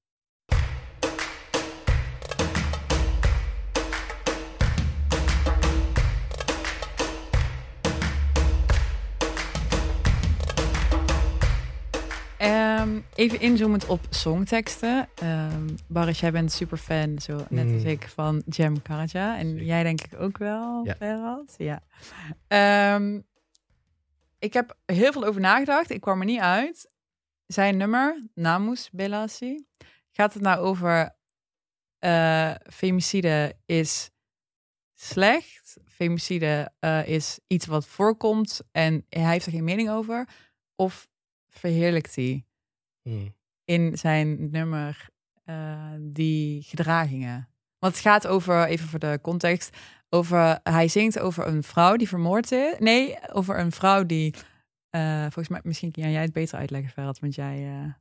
[12.84, 15.10] Ehm, even inzoomend op songteksten.
[15.16, 17.90] Ehm Baris, jij bent super fan, zo net als Mm.
[17.90, 19.38] ik, van Jem Karaja.
[19.38, 19.64] En Zeker.
[19.66, 21.44] jij denk ik ook wel, Ja.
[21.58, 21.84] Ja.
[22.48, 23.20] Ehm,
[24.40, 25.90] ik heb heel veel over nagedacht.
[25.90, 26.92] Ik kwam er niet uit.
[27.48, 29.66] Zijn nummer, Namus Belasi,
[30.12, 31.16] gaat het nou over
[32.00, 34.10] eh, femicide is
[34.94, 35.78] slecht.
[35.88, 40.28] Femicide eh, is iets wat voorkomt en hij heeft er geen mening over.
[40.76, 41.08] Of
[41.50, 42.46] verheerlijkt hij
[43.04, 43.36] Hmm.
[43.66, 45.10] in zijn nummer
[45.44, 47.48] eh, die gedragingen?
[47.80, 49.78] Want het gaat over, even voor de context,
[50.10, 52.76] over, hij zingt over een vrouw die vermoord is.
[52.80, 54.34] Nee, over een vrouw die,
[54.90, 57.94] eh, volgens mij, misschien kan jij het beter uitleggen, Ferhat, want jij eh,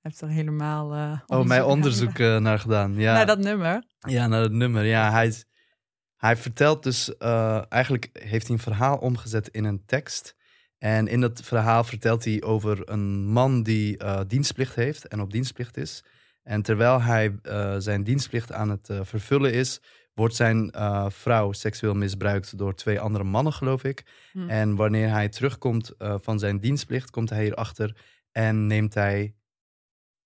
[0.00, 0.84] hebt er helemaal
[1.26, 2.94] Oh, mijn naar onderzoek eh, naar gedaan.
[2.94, 3.12] Ja.
[3.12, 3.84] Naar dat nummer.
[3.98, 4.84] Ja, naar het nummer.
[4.84, 5.34] Ja, hij,
[6.16, 7.16] hij vertelt dus...
[7.68, 10.34] eigenlijk heeft hij een verhaal omgezet in een tekst.
[10.80, 15.32] En in dat verhaal vertelt hij over een man die eh, dienstplicht heeft en op
[15.32, 16.04] dienstplicht is.
[16.42, 19.80] En terwijl hij eh, zijn dienstplicht aan het eh, vervullen is...
[20.14, 20.72] wordt zijn
[21.08, 24.04] vrouw seksueel misbruikt door twee andere mannen, geloof ik.
[24.32, 24.48] Hm.
[24.48, 27.96] En wanneer hij terugkomt van zijn dienstplicht, komt hij hierachter
[28.32, 29.34] en neemt hij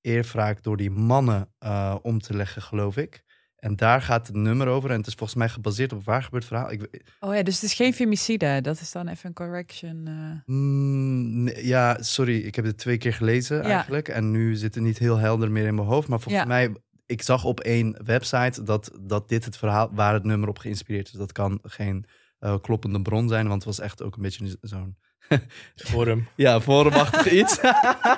[0.00, 1.54] eerwraak door die mannen
[2.02, 3.24] om te leggen, geloof ik.
[3.64, 4.90] En daar gaat het nummer over.
[4.90, 6.70] En het is volgens mij gebaseerd op een waar gebeurd verhaal.
[6.72, 8.60] Ik, Oh ja, dus het is geen femicide.
[8.60, 10.06] Dat is dan even een correction.
[10.06, 10.54] eh.
[10.54, 13.62] Mm, nee, ja, sorry, ik heb het twee keer gelezen Ja.
[13.62, 14.08] eigenlijk.
[14.08, 16.08] En nu zit het niet heel helder meer in mijn hoofd.
[16.08, 16.48] Maar volgens Ja.
[16.48, 16.74] mij,
[17.06, 21.06] ik zag op één website dat, dat dit het verhaal waar het nummer op geïnspireerd
[21.06, 21.12] is.
[21.12, 22.04] Dat kan geen
[22.38, 24.96] eh, kloppende bron zijn, want het was echt ook een beetje zo'n
[25.74, 26.28] Forum.
[26.36, 27.60] ja, forumachtig iets.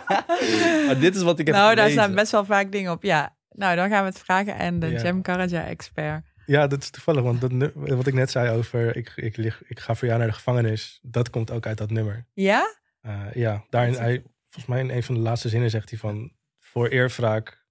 [0.86, 2.02] maar dit is wat ik heb nou, daar gelezen.
[2.02, 3.02] staan best wel vaak dingen op.
[3.02, 5.02] Ja, nou, dan gaan we het vragen aan de Ja.
[5.02, 6.24] Jem Karaja-expert.
[6.46, 7.22] Ja, dat is toevallig.
[7.22, 10.28] Want dat, wat ik net zei over ik, ik, lig, ik ga voor jou naar
[10.28, 10.98] de gevangenis.
[11.02, 12.26] Dat komt ook uit dat nummer.
[12.32, 12.76] Ja?
[13.00, 16.32] Eh, ja, daarin, hij, volgens mij in een van de laatste zinnen zegt hij van...
[16.58, 17.64] Voor eerwraak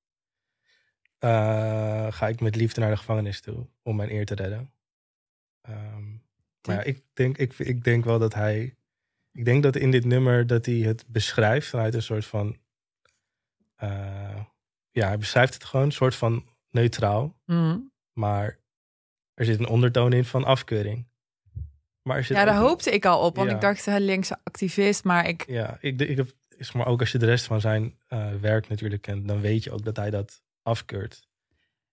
[1.19, 3.67] eh, ga ik met liefde naar de gevangenis toe.
[3.83, 4.71] Om mijn eer te redden.
[5.61, 6.09] Ehm,
[6.67, 8.75] maar ja, ik denk, ik, ik denk wel dat hij...
[9.31, 12.57] Ik denk dat in dit nummer dat hij het beschrijft vanuit een soort van...
[13.75, 14.34] eh,
[14.95, 17.35] ja, hij beschrijft het gewoon een soort van neutraal.
[17.45, 17.79] Mhm.
[18.13, 18.59] Maar
[19.33, 21.07] er zit een ondertoon in van afkeuring.
[22.01, 23.55] Maar er zit Ja, daar een- hoopte ik al op, want Ja.
[23.55, 25.43] ik dacht, hij linkse activist, maar ik...
[25.47, 28.69] Ja, ik, ik heb, is maar ook als je de rest van zijn eh, werk
[28.69, 31.27] natuurlijk kent, dan weet je ook dat hij dat afkeurt.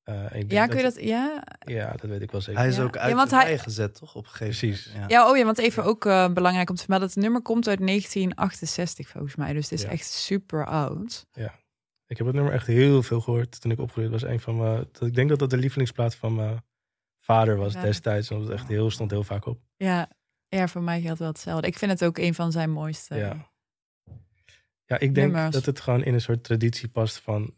[0.02, 1.00] Eh, ik denk Ja, kun je dat...
[1.02, 2.60] Ja, Ja, dat weet ik wel zeker.
[2.60, 2.82] Hij is Ja.
[2.82, 4.14] ook Ja, uit want de hij- gezet, toch?
[4.14, 4.92] Op een gegeven Precies.
[4.94, 5.04] Ja.
[5.08, 7.08] Ja, oh ja, want even ook eh, belangrijk om te vermelden.
[7.08, 9.52] Het nummer komt uit 1968 volgens mij.
[9.52, 9.88] Dus het is Ja.
[9.90, 11.26] echt super oud.
[12.12, 14.12] Ik heb het nummer echt heel veel gehoord toen ik opgroeide.
[14.12, 16.64] Het was een van mijn, dat- ik denk dat dat de lievelingsplaat van mijn
[17.18, 17.82] vader was Ja.
[17.82, 18.28] destijds.
[18.28, 19.60] Want het echt heel, stond heel vaak op.
[19.76, 20.08] Ja,
[20.48, 21.66] ja, voor mij geldt wel hetzelfde.
[21.66, 23.14] Ik vind het ook een van zijn mooiste.
[23.14, 23.50] Ja.
[24.86, 25.54] Ja, ik denk Nummers.
[25.54, 27.54] dat het gewoon in een soort traditie past van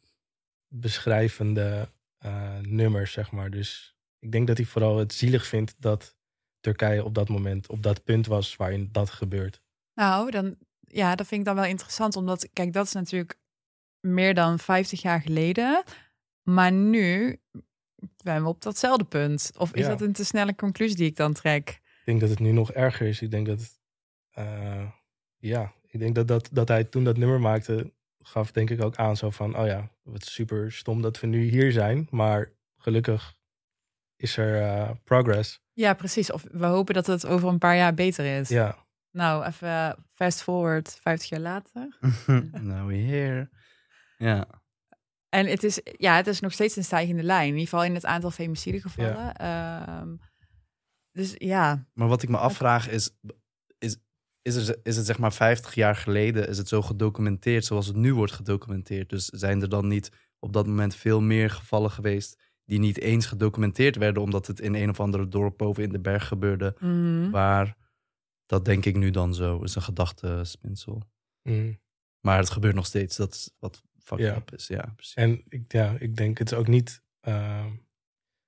[0.68, 1.88] beschrijvende
[2.18, 3.50] eh, nummers, zeg maar.
[3.50, 6.16] Dus ik denk dat hij vooral het zielig vindt dat
[6.60, 9.60] Turkije op dat moment, op dat punt was waarin dat gebeurt.
[9.94, 12.16] Nou, dan, ja, dat vind ik dan wel interessant.
[12.16, 13.38] Omdat, kijk, dat is natuurlijk
[14.04, 15.82] meer dan 50 jaar geleden.
[16.42, 17.38] Maar nu
[18.16, 19.52] zijn we op datzelfde punt.
[19.58, 19.88] Of is Ja.
[19.88, 21.68] dat een te snelle conclusie die ik dan trek?
[21.68, 23.22] Ik denk dat het nu nog erger is.
[23.22, 23.78] Ik denk dat, het,
[24.30, 24.88] eh,
[25.36, 28.96] ja, ik denk dat, dat, dat hij toen dat nummer maakte, gaf denk ik ook
[28.96, 32.06] aan zo van, oh ja, wat super stom dat we nu hier zijn.
[32.10, 33.34] Maar gelukkig
[34.16, 35.62] is er eh, progress.
[35.72, 36.32] Ja, precies.
[36.32, 38.48] Of we hopen dat het over een paar jaar beter is.
[38.48, 38.76] Ja,
[39.10, 41.98] Nou, even fast forward 50 jaar later.
[42.60, 43.48] nou, we here.
[44.16, 44.46] Ja.
[45.28, 47.46] En het is, ja, het is nog steeds een stijgende lijn.
[47.46, 49.34] In ieder geval in het aantal femicide gevallen.
[49.34, 50.16] Ehm,
[51.12, 53.10] dus ja, Maar wat ik me afvraag is,
[53.78, 53.96] is,
[54.42, 57.96] is, er, is het zeg maar 50 jaar geleden, is het zo gedocumenteerd zoals het
[57.96, 59.08] nu wordt gedocumenteerd?
[59.08, 63.26] Dus zijn er dan niet op dat moment veel meer gevallen geweest die niet eens
[63.26, 67.30] gedocumenteerd werden, omdat het in een of andere dorp boven in de berg gebeurde, mhm.
[67.30, 67.76] waar
[68.46, 71.02] dat denk ik nu dan zo, is een gedachtespinsel.
[71.42, 71.80] Mm.
[72.20, 74.36] Maar het gebeurt nog steeds, dat is wat fucked Ja.
[74.36, 74.66] up is.
[74.66, 75.14] Ja, precies.
[75.14, 77.02] En ik, ja, ik denk het is ook niet.
[77.20, 77.66] eh,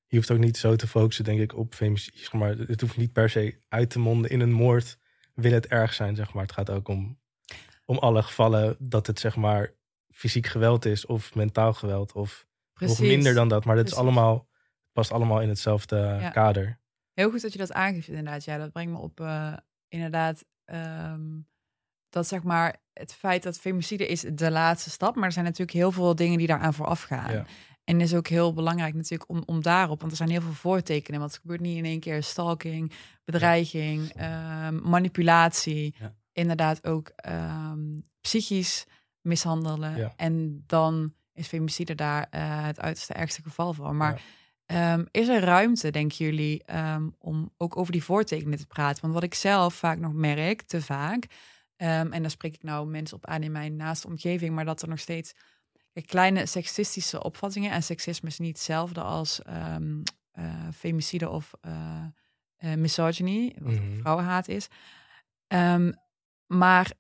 [0.09, 2.19] je hoeft ook niet zo te focussen, denk ik, op femicide.
[2.19, 4.99] Zeg maar, het hoeft niet per se uit te monden in een moord.
[5.35, 6.43] Wil het erg zijn, zeg maar.
[6.43, 7.19] Het gaat ook om,
[7.85, 9.71] om alle gevallen dat het, zeg maar,
[10.09, 12.13] fysiek geweld is of mentaal geweld.
[12.13, 12.99] Of precies.
[12.99, 13.65] nog minder dan dat.
[13.65, 14.49] Maar dat is allemaal,
[14.93, 16.31] past allemaal in hetzelfde Ja.
[16.31, 16.81] kader.
[17.13, 18.45] Heel goed dat je dat aangeeft, inderdaad.
[18.45, 19.57] Ja, dat brengt me op, eh,
[19.89, 21.25] inderdaad, ehm,
[22.17, 25.73] dat zeg maar het feit dat femicide is de laatste stap, maar er zijn natuurlijk
[25.73, 27.33] heel veel dingen die daaraan vooraf gaan.
[27.33, 27.47] Ja.
[27.85, 31.21] En is ook heel belangrijk natuurlijk om, om daarop, want er zijn heel veel voortekenen,
[31.21, 32.93] want het gebeurt niet in één keer stalking,
[33.25, 36.15] bedreiging, ehm, manipulatie, Ja.
[36.33, 38.87] inderdaad ook ehm, psychisch
[39.21, 40.13] mishandelen.
[40.17, 43.97] En dan is femicide daar eh, het uiterste ergste geval van.
[43.97, 44.23] Maar.
[44.67, 46.65] Ehm, is er ruimte, denken jullie,
[47.19, 49.03] om ook over die voortekenen te praten?
[49.03, 51.27] Want wat ik zelf vaak nog merk, te vaak,
[51.77, 54.83] ehm, en daar spreek ik nou mensen op aan in mijn naaste omgeving, maar dat
[54.83, 55.33] er nog steeds
[56.07, 63.57] kleine seksistische opvattingen, en seksisme is niet hetzelfde als ehm eh, femicide of eh, misogyny,
[63.59, 63.99] wat Mhm.
[64.01, 64.69] vrouwenhaat is.
[65.47, 65.93] Ehm,
[66.47, 66.93] maar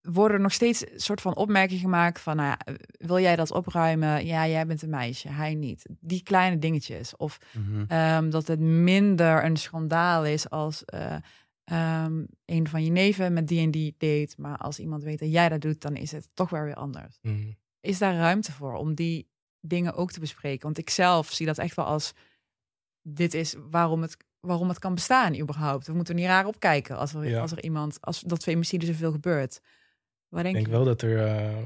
[0.00, 4.26] worden nog steeds een soort van opmerkingen gemaakt van, nou ja, wil jij dat opruimen?
[4.26, 5.86] Ja, jij bent een meisje, hij niet.
[6.00, 7.16] Die kleine dingetjes.
[7.16, 8.30] Of Mhm.
[8.30, 10.82] dat het minder een schandaal is als
[11.70, 14.34] ehm, een van je neven met die en die date.
[14.36, 17.18] Maar als iemand weet dat jij dat doet, dan is het toch wel weer anders.
[17.22, 17.56] Mm.
[17.80, 19.28] Is daar ruimte voor om die
[19.60, 20.62] dingen ook te bespreken?
[20.62, 22.12] Want ik zelf zie dat echt wel als,
[23.02, 25.86] dit is waarom het, waarom het kan bestaan überhaupt.
[25.86, 27.40] We moeten er niet raar op kijken als er, Ja.
[27.40, 29.60] als er iemand, als dat femicide zoveel gebeurt.
[30.28, 30.72] Wat denk, Ik denk je?
[30.72, 31.24] wel dat er.
[31.26, 31.64] eh,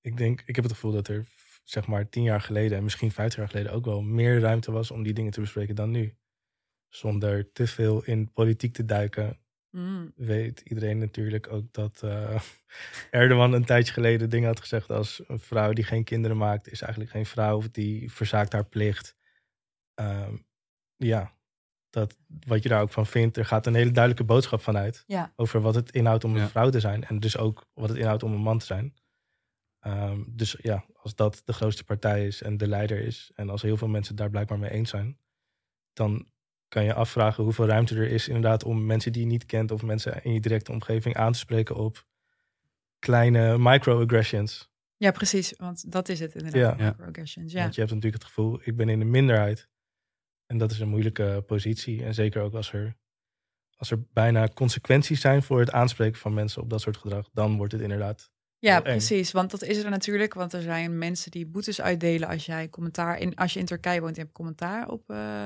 [0.00, 1.26] ik, denk, ik heb het gevoel dat er,
[1.64, 4.90] zeg maar, tien jaar geleden en misschien vijftig jaar geleden ook wel meer ruimte was
[4.90, 6.14] om die dingen te bespreken dan nu.
[6.88, 9.40] Zonder te veel in politiek te duiken,
[9.76, 12.40] Mm, weet iedereen natuurlijk ook dat eh,
[13.10, 16.80] Erdogan een tijdje geleden dingen had gezegd als een vrouw die geen kinderen maakt, is
[16.80, 19.16] eigenlijk geen vrouw of die verzaakt haar plicht.
[19.94, 20.36] Ehm,
[20.96, 21.36] ja,
[21.90, 25.04] dat, wat je daar ook van vindt, er gaat een hele duidelijke boodschap van uit
[25.06, 26.48] ja, over wat het inhoudt om een Ja.
[26.48, 27.04] vrouw te zijn.
[27.04, 28.94] En dus ook wat het inhoudt om een man te zijn.
[29.80, 33.62] Ehm, dus ja, als dat de grootste partij is en de leider is, en als
[33.62, 35.18] heel veel mensen het daar blijkbaar mee eens zijn,
[35.92, 36.30] dan
[36.68, 39.82] kan je afvragen hoeveel ruimte er is inderdaad om mensen die je niet kent of
[39.82, 42.06] mensen in je directe omgeving aan te spreken op
[42.98, 44.70] kleine microaggressions.
[44.96, 45.54] ja, precies.
[45.56, 46.78] Want dat is het inderdaad.
[46.78, 46.86] Ja.
[46.86, 47.60] Microaggressions, Ja.
[47.62, 49.68] Want je hebt natuurlijk het gevoel, ik ben in de minderheid.
[50.46, 52.04] En dat is een moeilijke positie.
[52.04, 52.96] En zeker ook als er,
[53.76, 57.56] als er bijna consequenties zijn voor het aanspreken van mensen op dat soort gedrag, dan
[57.56, 58.30] wordt het inderdaad.
[58.58, 59.32] Ja, precies.
[59.32, 60.34] Want dat is er natuurlijk.
[60.34, 63.34] Want er zijn mensen die boetes uitdelen als jij commentaar in.
[63.34, 65.44] Als je in Turkije woont, je hebt commentaar op, eh,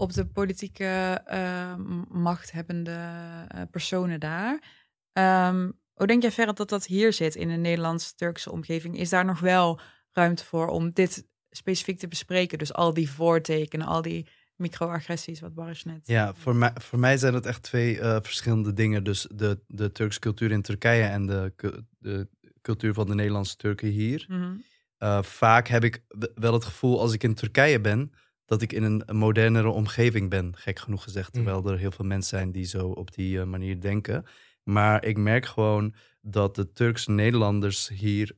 [0.00, 2.98] op de politieke eh, m- machthebbende
[3.48, 4.62] eh, personen daar.
[5.12, 8.98] Ehm, hoe denk jij verder dat dat hier zit in de Nederlands-Turkse omgeving?
[8.98, 9.80] Is daar nog wel
[10.12, 12.58] ruimte voor om dit specifiek te bespreken.
[12.58, 16.00] Dus al die voortekenen, al die microagressies, wat Baris net.
[16.06, 19.04] Ja, voor mij, voor mij zijn het echt twee eh, verschillende dingen.
[19.04, 21.52] Dus de, de Turkse cultuur in Turkije en de,
[21.98, 22.28] de
[22.62, 24.24] cultuur van de Nederlandse Turken hier.
[24.28, 24.56] Mhm.
[24.96, 26.02] Eh, vaak heb ik
[26.34, 28.12] wel het gevoel als ik in Turkije ben,
[28.50, 31.34] dat ik in een modernere omgeving ben, gek genoeg gezegd.
[31.34, 31.44] Mm.
[31.44, 34.24] Terwijl er heel veel mensen zijn die zo op die eh, manier denken.
[34.62, 38.32] Maar ik merk gewoon dat de Turkse Nederlanders hier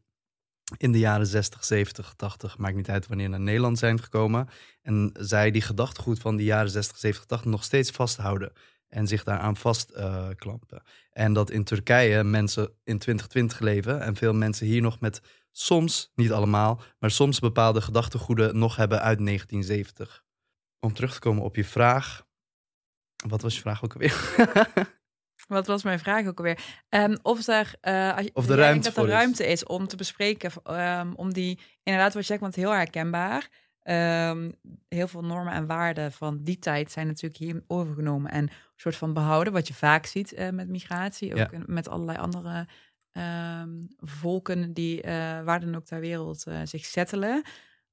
[0.77, 4.49] in de jaren 60, 70, 80, maakt niet uit wanneer naar Nederland zijn gekomen.
[4.83, 8.53] En zij die gedachtegoed van die jaren 60, 70, 80 nog steeds vasthouden.
[8.89, 10.83] En zich daaraan vastklampen.
[11.11, 14.01] en dat in Turkije mensen in 2020 leven.
[14.01, 15.21] En veel mensen hier nog met
[15.53, 20.25] soms, niet allemaal, maar soms bepaalde gedachtegoeden nog hebben uit 1970.
[20.81, 22.27] Om terug te komen op je vraag.
[23.29, 24.35] Wat was je vraag ook alweer?
[25.49, 26.59] Wat was mijn vraag ook alweer?
[26.89, 29.11] Ehm, of er, eh, als je- Of de ruimte dat er is.
[29.11, 33.49] ruimte is om te bespreken, ehm, om die, inderdaad wat je zegt, want heel herkenbaar.
[33.83, 34.51] Ehm,
[34.89, 38.97] heel veel normen en waarden van die tijd zijn natuurlijk hier overgenomen en een soort
[38.97, 41.63] van behouden, wat je vaak ziet eh, met migratie, ook Ja.
[41.67, 42.67] met allerlei andere
[43.13, 47.43] ehm, volken die eh, waar dan ook ter wereld eh, zich settelen.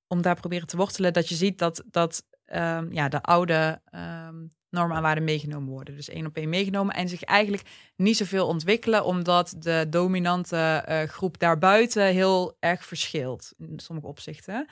[0.08, 4.46] Om daar proberen te wortelen, dat je ziet dat, dat ehm, ja, de oude ehm,
[4.70, 5.96] normen en waarden meegenomen worden.
[5.96, 11.04] Dus één op één meegenomen en zich eigenlijk niet zoveel ontwikkelen, omdat de dominante eh,
[11.04, 14.68] groep daarbuiten heel erg verschilt in sommige opzichten.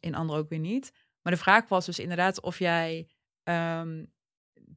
[0.00, 0.92] In andere ook weer niet.
[1.22, 3.08] Maar de vraag was dus inderdaad of jij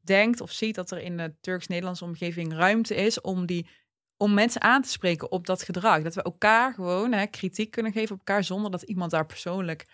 [0.04, 3.67] denkt of ziet dat er in de Turks-Nederlandse omgeving ruimte is om die
[4.17, 6.01] om mensen aan te spreken op dat gedrag.
[6.01, 9.86] Dat we elkaar gewoon hè, kritiek kunnen geven op elkaar zonder dat iemand daar persoonlijk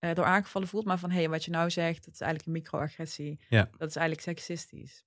[0.00, 0.84] eh, door aangevallen voelt.
[0.84, 3.40] Maar van hé, hey, wat je nou zegt, dat is eigenlijk een microagressie.
[3.48, 3.68] Ja.
[3.78, 5.04] Dat is eigenlijk seksistisch.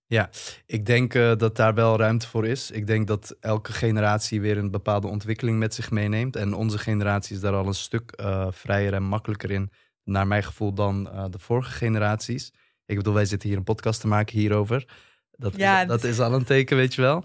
[0.66, 2.72] Ik denk eh, dat daar wel ruimte voor is.
[2.72, 6.36] Ik denk dat elke generatie weer een bepaalde ontwikkeling met zich meeneemt.
[6.36, 9.72] En onze generatie is daar al een stuk eh, vrijer en makkelijker in,
[10.04, 12.54] naar mijn gevoel, dan de vorige generaties.
[12.86, 14.88] Ik bedoel, wij zitten hier een podcast te maken hierover.
[15.32, 17.24] Dat, Ja, is, dat is al een teken, weet je wel.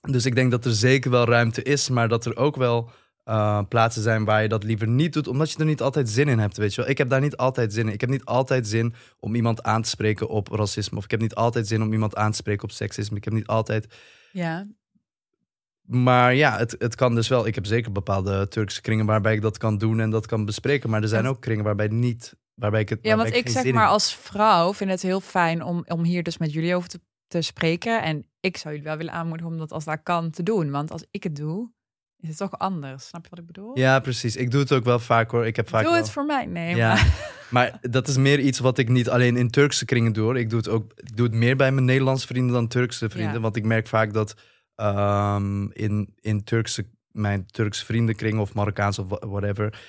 [0.00, 2.90] Dus ik denk dat er zeker wel ruimte is, maar dat er ook wel
[3.24, 6.28] eh, plaatsen zijn waar je dat liever niet doet, omdat je er niet altijd zin
[6.28, 6.90] in hebt, weet je wel.
[6.90, 7.92] Ik heb daar niet altijd zin in.
[7.92, 11.20] Ik heb niet altijd zin om iemand aan te spreken op racisme, of ik heb
[11.20, 13.16] niet altijd zin om iemand aan te spreken op seksisme.
[13.16, 13.86] Ik heb niet altijd
[14.32, 14.66] Ja,
[15.88, 17.46] maar ja, het, het kan dus wel.
[17.46, 20.90] Ik heb zeker bepaalde Turkse kringen waarbij ik dat kan doen en dat kan bespreken.
[20.90, 22.36] Maar er zijn ook kringen waarbij niet.
[22.54, 22.98] Waarbij ik het.
[23.02, 26.22] ja want ik geen zeg maar als vrouw vind het heel fijn om, om hier
[26.22, 28.02] dus met jullie over te, te spreken.
[28.02, 30.70] En ik zou jullie wel willen aanmoedigen om dat als dat kan te doen.
[30.70, 31.70] Want als ik het doe,
[32.20, 33.06] is het toch anders.
[33.06, 33.78] Snap je wat ik bedoel?
[33.78, 34.36] Ja, precies.
[34.36, 35.46] Ik doe het ook wel vaak hoor.
[35.46, 35.82] Ik heb vaak.
[35.82, 36.46] doe wel- het voor mij.
[36.46, 37.06] Nee, Ja, maar...
[37.50, 40.24] maar dat is meer iets wat ik niet alleen in Turkse kringen doe.
[40.24, 40.38] hoor.
[40.38, 40.92] Ik doe het ook.
[40.96, 43.34] Ik doe het meer bij mijn Nederlandse vrienden dan Turkse vrienden.
[43.34, 43.40] Ja.
[43.40, 44.34] Want ik merk vaak dat
[44.74, 49.80] ehm, in, in Turkse, mijn Turkse vriendenkring of Marokkaans of wha- whatever.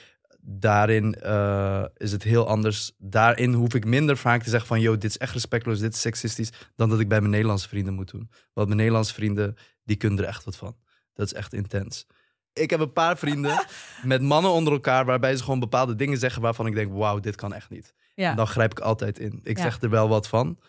[0.41, 2.91] Daarin eh, is het heel anders.
[2.97, 4.79] Daarin hoef ik minder vaak te zeggen van...
[4.81, 6.51] yo, dit is echt respectloos, dit is seksistisch...
[6.75, 8.29] dan dat ik bij mijn Nederlandse vrienden moet doen.
[8.53, 10.75] Want mijn Nederlandse vrienden, die kunnen er echt wat van.
[11.13, 12.05] Dat is echt intens.
[12.53, 13.65] Ik heb een paar vrienden
[14.03, 15.05] met mannen onder elkaar...
[15.05, 16.91] waarbij ze gewoon bepaalde dingen zeggen waarvan ik denk...
[16.93, 17.93] wauw, dit kan echt niet.
[18.15, 18.29] ja.
[18.29, 19.39] En dan grijp ik altijd in.
[19.43, 19.63] Ik Ja.
[19.63, 20.59] zeg er wel wat van.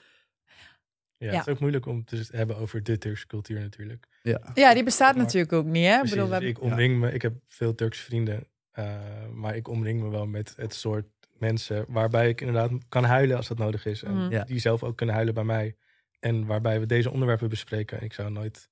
[1.16, 1.36] Ja, Ja.
[1.38, 4.06] Het is ook moeilijk om te hebben over de Turkse cultuur natuurlijk.
[4.22, 4.40] Ja.
[4.54, 5.86] ja, die bestaat Maar- natuurlijk ook niet.
[5.86, 5.98] Hè?
[5.98, 8.46] Precies, bedoel, we dus hebben- ik omring me, ik heb veel Turkse vrienden,
[9.32, 11.06] maar ik omring me wel met het soort
[11.38, 14.02] mensen waarbij ik inderdaad kan huilen als dat nodig is.
[14.02, 14.30] En Mhm.
[14.30, 14.44] Ja.
[14.44, 15.76] die zelf ook kunnen huilen bij mij.
[16.20, 18.02] En waarbij we deze onderwerpen bespreken.
[18.02, 18.68] Ik zou nooit,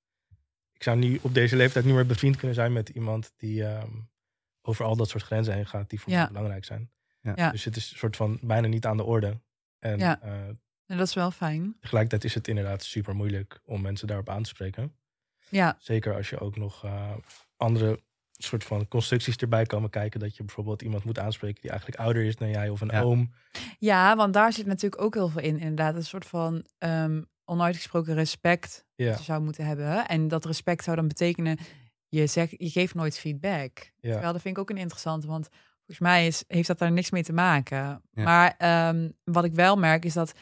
[0.73, 3.89] ik zou nu op deze leeftijd niet meer bevriend kunnen zijn met iemand die ehm,
[4.61, 6.19] over al dat soort grenzen heen gaat die voor Ja.
[6.19, 6.91] mij belangrijk zijn.
[7.35, 7.51] Ja.
[7.51, 9.39] Dus het is een soort van bijna niet aan de orde.
[9.79, 10.21] En Ja.
[10.21, 10.31] eh,
[10.85, 11.75] En dat is wel fijn.
[11.79, 14.95] tegelijkertijd is het inderdaad super moeilijk om mensen daarop aan te spreken.
[15.49, 17.11] Ja, Zeker als je ook nog eh,
[17.57, 17.99] andere
[18.43, 20.19] soort van constructies erbij komen kijken.
[20.19, 23.01] Dat je bijvoorbeeld iemand moet aanspreken die eigenlijk ouder is dan jij of een Ja.
[23.01, 23.31] oom.
[23.79, 25.59] ja, want daar zit natuurlijk ook heel veel in.
[25.59, 30.07] Inderdaad, een soort van ehm, onuitgesproken respect Ja, dat je zou moeten hebben.
[30.07, 31.57] En dat respect zou dan betekenen,
[32.07, 33.77] je, zegt, je geeft nooit feedback.
[33.99, 34.11] ja.
[34.11, 35.47] Terwijl dat vind ik ook een interessante, want
[35.77, 38.01] volgens mij is, heeft dat daar niks mee te maken.
[38.11, 38.23] Ja.
[38.23, 40.33] Maar ehm, wat ik wel merk is dat,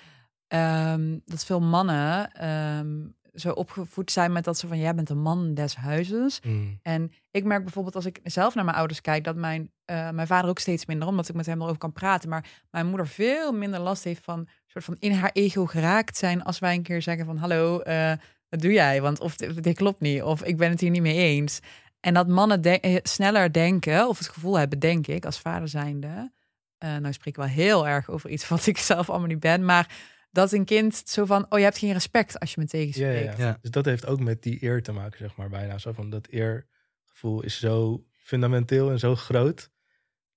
[0.47, 3.07] ehm, dat veel mannen ehm,
[3.39, 6.39] zo opgevoed zijn met dat ze van, jij bent een man des huizes.
[6.43, 6.79] Mm.
[6.81, 10.27] En ik merk bijvoorbeeld als ik zelf naar mijn ouders kijk, dat mijn, eh, mijn
[10.27, 12.29] vader ook steeds minder, omdat ik met hem erover kan praten.
[12.29, 16.43] Maar mijn moeder veel minder last heeft van soort van in haar ego geraakt zijn
[16.43, 18.11] als wij een keer zeggen van hallo, eh,
[18.49, 19.01] wat doe jij?
[19.01, 21.59] Want of dit, dit klopt niet, of ik ben het hier niet mee eens.
[21.99, 25.67] En dat mannen de- eh, sneller denken, of het gevoel hebben, denk ik, als vader
[25.67, 26.31] zijnde.
[26.77, 29.65] eh nou spreek ik wel heel erg over iets wat ik zelf allemaal niet ben,
[29.65, 29.95] maar
[30.31, 33.37] dat een kind zo van, oh je hebt geen respect als je me tegenspreekt.
[33.37, 33.47] ja, ja.
[33.47, 33.57] Ja.
[33.61, 35.77] Dus dat heeft ook met die eer te maken, zeg maar, bijna.
[35.77, 39.69] Zo van dat eergevoel is zo fundamenteel en zo groot.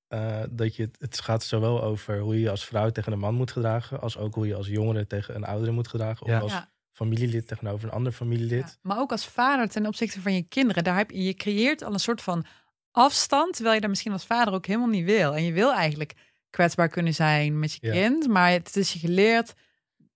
[0.09, 3.51] eh, dat je, het gaat zowel over hoe je als vrouw tegen een man moet
[3.51, 6.22] gedragen, als ook hoe je als jongere tegen een oudere moet gedragen.
[6.26, 6.38] Of Ja.
[6.38, 6.70] als Ja.
[6.93, 8.61] familielid tegenover een ander familielid.
[8.66, 10.84] Ja, maar ook als vader ten opzichte van je kinderen.
[10.84, 12.45] Daar heb je, je creëert al een soort van
[12.91, 15.34] afstand, terwijl je dat misschien als vader ook helemaal niet wil.
[15.34, 16.14] En je wil eigenlijk
[16.51, 17.93] kwetsbaar kunnen zijn met je Ja.
[17.93, 19.53] kind, maar het is je geleerd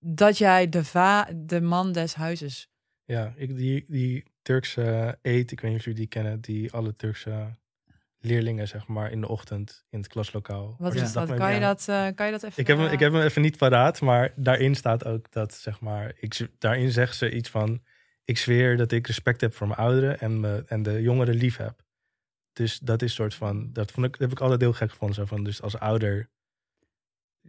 [0.07, 2.69] dat jij de, va de man des huizes.
[3.05, 6.97] Ja, ik, die, die Turkse eet, ik weet niet of jullie die kennen, die alle
[6.97, 7.57] Turkse
[8.19, 10.75] leerlingen, zeg maar, in de ochtend in het klaslokaal.
[10.79, 11.03] Wat Ja.
[11.03, 11.35] is dat?
[11.35, 12.61] Kan je dat, eh, kan je dat even?
[12.63, 15.81] Ik heb, hem, ik heb hem even niet paraat, maar daarin staat ook dat, zeg
[15.81, 17.83] maar, ik, daarin zegt ze iets van,
[18.25, 21.57] ik zweer dat ik respect heb voor mijn ouderen en, me, en de jongeren lief
[21.57, 21.83] heb.
[22.53, 25.17] Dus dat is soort van, dat vond ik, dat heb ik altijd heel gek gevonden.
[25.17, 26.31] Zo van, dus als ouder,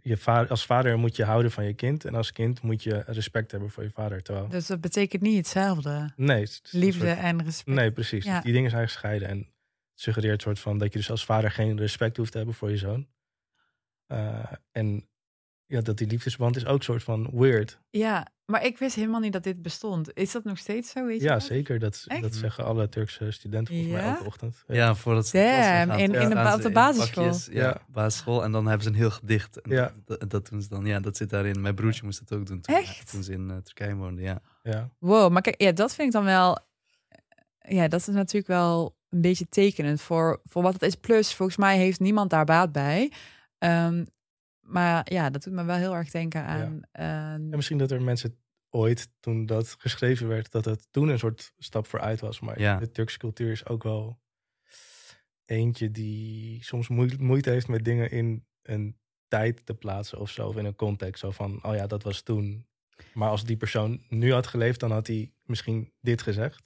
[0.02, 3.02] je vader, als vader moet je houden van je kind en als kind moet je
[3.06, 4.22] respect hebben voor je vader.
[4.22, 6.12] Terwijl, Dus dat betekent niet hetzelfde.
[6.16, 7.76] nee, het Liefde soort- en respect.
[7.76, 8.24] Nee, precies.
[8.24, 8.40] Ja.
[8.40, 9.28] Die dingen zijn gescheiden.
[9.28, 12.54] En het suggereert soort van dat je dus als vader geen respect hoeft te hebben
[12.56, 13.06] voor je zoon.
[14.06, 15.08] Eh, en
[15.66, 17.78] ja, dat die liefdesband is ook soort van weird.
[17.90, 20.10] Ja, maar ik wist helemaal niet dat dit bestond.
[20.14, 21.06] Is dat nog steeds zo?
[21.06, 21.42] Weet je Ja, dat?
[21.42, 21.78] zeker.
[21.78, 22.22] Dat, Echt?
[22.22, 24.14] dat zeggen alle Turkse studenten volgens mij Ja?
[24.16, 24.64] elke ochtend.
[24.66, 25.52] Ja, voordat ze Damn,
[25.90, 27.24] gaan, in- in de op de in basisschool.
[27.24, 27.80] pakjes, ja, Ja.
[27.88, 28.44] basisschool.
[28.44, 29.60] En dan hebben ze een heel gedicht.
[29.60, 29.92] En Ja.
[30.04, 30.84] dat, dat doen ze dan.
[30.86, 31.60] Ja, dat zit daarin.
[31.60, 33.10] Mijn broertje moest het ook doen toen, Echt?
[33.10, 34.24] toen ze in eh, Turkije woonden.
[34.24, 34.40] Ja.
[34.62, 36.58] Ja, Wow, maar kijk, ja, dat vind ik dan wel.
[37.68, 40.94] Ja, dat is natuurlijk wel een beetje tekenend voor, voor wat het is.
[40.94, 43.12] Plus, volgens mij heeft niemand daar baat bij.
[43.58, 44.04] Ehm,
[44.66, 46.80] maar ja, dat doet me wel heel erg denken aan.
[46.92, 48.38] ehm, en misschien dat er mensen
[48.70, 52.40] ooit, toen dat geschreven werd, dat het toen een soort stap vooruit was.
[52.40, 52.78] Maar Ja.
[52.78, 54.18] de Turkse cultuur is ook wel
[55.44, 58.96] eentje die soms moe- moeite heeft met dingen in een
[59.28, 60.48] tijd te plaatsen of zo.
[60.48, 61.20] Of in een context.
[61.20, 62.66] Zo van, oh ja, dat was toen.
[63.14, 66.62] Maar als die persoon nu had geleefd, dan had hij misschien dit gezegd.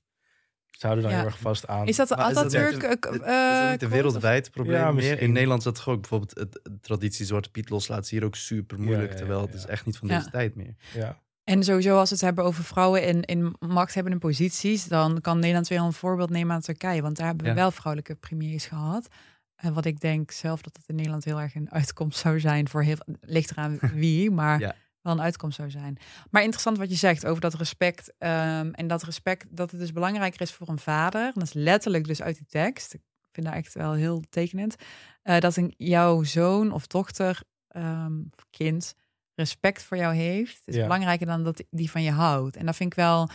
[0.70, 1.18] Ze houden dan Ja.
[1.20, 1.86] heel erg vast aan.
[1.86, 2.82] is dat de Maar is dat Atatürk?
[2.82, 5.20] eh, Is dat eh, niet een wereldwijd probleem Ja, meer?
[5.20, 8.24] In Nederland is dat toch ook bijvoorbeeld het, de traditie Zwarte Piet loslaten is hier
[8.24, 9.06] ook super moeilijk.
[9.06, 9.56] ja, ja, terwijl het ja.
[9.56, 10.18] is echt niet van Ja.
[10.18, 10.74] deze tijd meer.
[10.94, 11.18] ja.
[11.44, 15.68] En sowieso als we het hebben over vrouwen in, in machthebbende posities, dan kan Nederland
[15.68, 17.02] weer een voorbeeld nemen aan Turkije.
[17.02, 19.08] Want daar hebben we wel vrouwelijke premiers gehad.
[19.56, 22.68] En wat ik denk zelf dat het in Nederland heel erg een uitkomst zou zijn
[22.68, 24.74] voor heel ligt eraan wie, maar Ja.
[25.02, 25.96] Wel een uitkomst zou zijn.
[26.30, 28.12] Maar interessant wat je zegt over dat respect.
[28.18, 31.24] ehm, en dat respect dat het dus belangrijker is voor een vader.
[31.24, 32.94] En dat is letterlijk dus uit die tekst.
[32.94, 33.00] Ik
[33.32, 34.74] vind dat echt wel heel tekenend.
[35.22, 38.94] eh, dat een, jouw zoon of dochter ehm, of kind
[39.34, 40.82] respect voor jou heeft, is Ja.
[40.82, 42.56] belangrijker dan dat die van je houdt.
[42.56, 43.28] En dat vind ik wel.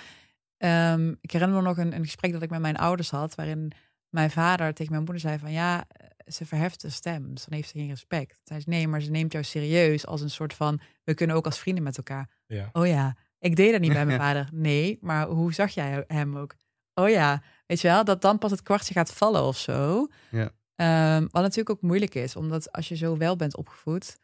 [0.58, 3.72] ehm, ik herinner me nog een, een gesprek dat ik met mijn ouders had, waarin
[4.10, 5.86] mijn vader tegen mijn moeder zei van ja,
[6.26, 8.40] ze verheft de stem, dus dan heeft ze geen respect.
[8.44, 11.46] Zij zei nee, maar ze neemt jou serieus als een soort van we kunnen ook
[11.46, 12.30] als vrienden met elkaar.
[12.48, 12.70] ja.
[12.74, 14.50] Oh ja, ik deed dat niet bij mijn vader.
[14.52, 16.56] Nee, maar hoe zag jij hem ook?
[16.94, 20.08] Oh ja, weet je wel, dat dan pas het kwartje gaat vallen of zo.
[20.32, 20.52] Ja.
[20.76, 24.18] Ehm, wat natuurlijk ook moeilijk is, omdat als je zo wel bent opgevoed,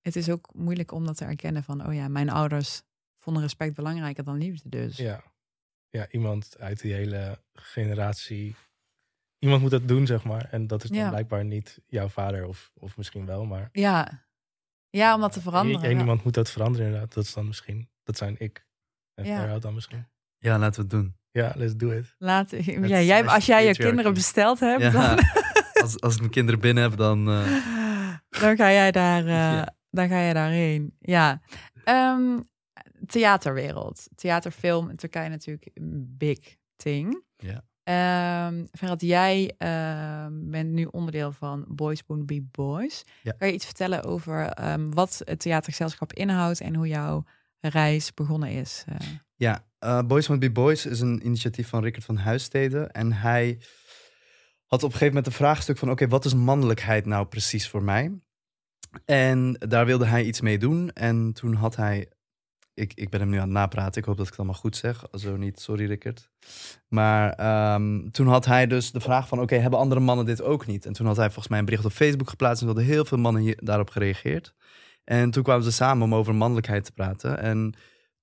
[0.00, 2.82] het is ook moeilijk om dat te erkennen van, oh ja, mijn ouders
[3.18, 4.96] vonden respect belangrijker dan liefde dus.
[4.96, 5.22] Ja.
[5.88, 8.56] ja, iemand uit die hele generatie.
[9.40, 10.48] Iemand moet dat doen, zeg maar.
[10.50, 11.08] En dat is dan Ja.
[11.08, 13.68] blijkbaar niet jouw vader, of, of misschien wel, maar.
[13.72, 14.24] Ja,
[14.90, 15.84] ja om dat te veranderen.
[15.84, 15.98] Eén ja.
[15.98, 17.14] iemand moet dat veranderen, inderdaad.
[17.14, 17.88] Dat is dan misschien.
[18.02, 18.66] Dat zijn ik.
[19.14, 19.36] En Ja.
[19.36, 20.06] Farah dan misschien.
[20.38, 21.16] Ja, laten we het doen.
[21.30, 22.14] Ja, let's do it.
[22.18, 22.50] Laat,
[22.90, 24.90] ja, jij, als jij je kinderen besteld hebt, Ja.
[24.90, 25.18] dan,
[25.82, 27.28] als, als ik mijn kinderen binnen heb, dan...
[27.28, 27.66] eh,
[28.42, 29.74] dan ga jij daar, eh, Ja.
[29.90, 30.96] dan ga je daarheen.
[30.98, 31.40] Ja.
[31.84, 32.38] Ehm,
[33.06, 34.08] theaterwereld.
[34.14, 36.38] Theaterfilm in Turkije natuurlijk een big
[36.76, 37.22] thing.
[37.36, 37.62] Ja.
[37.82, 43.04] Ehm Ferhat, jij ehm, bent nu onderdeel van Boys Won't Be Boys.
[43.22, 43.32] Ja.
[43.32, 47.24] Kan je iets vertellen over ehm, wat het theatergezelschap inhoudt en hoe jouw
[47.60, 48.84] reis begonnen is?
[48.86, 48.96] Eh,
[49.36, 52.80] Ja, eh, Boys Want Be Boys is een initiatief van Rickert van Huistede.
[52.80, 53.58] En hij
[54.66, 55.90] had op een gegeven moment een vraagstuk van...
[55.90, 58.20] oké, wat is mannelijkheid nou precies voor mij?
[59.04, 60.90] En daar wilde hij iets mee doen.
[60.90, 62.08] En toen had hij...
[62.80, 64.00] Ik, ik ben hem nu aan het napraten.
[64.00, 65.04] Ik hoop dat ik het allemaal goed zeg.
[65.12, 66.28] Zo niet, sorry Rickert.
[66.88, 69.40] Maar ehm, toen had hij dus de vraag van...
[69.40, 70.86] oké, hebben andere mannen dit ook niet?
[70.86, 72.60] En toen had hij volgens mij een bericht op Facebook geplaatst...
[72.60, 74.54] en hadden heel veel mannen hier, daarop gereageerd.
[75.04, 77.38] En toen kwamen ze samen om over mannelijkheid te praten.
[77.38, 77.74] En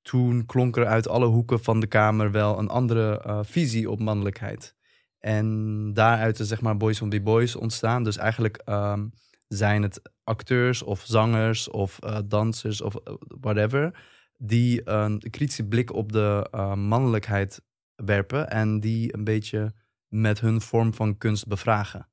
[0.02, 4.00] toen klonk er uit alle hoeken van de kamer wel een andere eh, visie op
[4.00, 4.76] mannelijkheid.
[5.20, 8.04] En daaruit is zeg maar Boys on Be Boys ontstaan.
[8.04, 9.08] Dus eigenlijk ehm,
[9.48, 14.16] zijn het acteurs of zangers of eh, dansers of eh, whatever...
[14.38, 17.62] die een kritische blik op de eh, mannelijkheid
[17.96, 18.50] werpen...
[18.50, 19.74] en die een beetje
[20.08, 22.08] met hun vorm van kunst bevragen.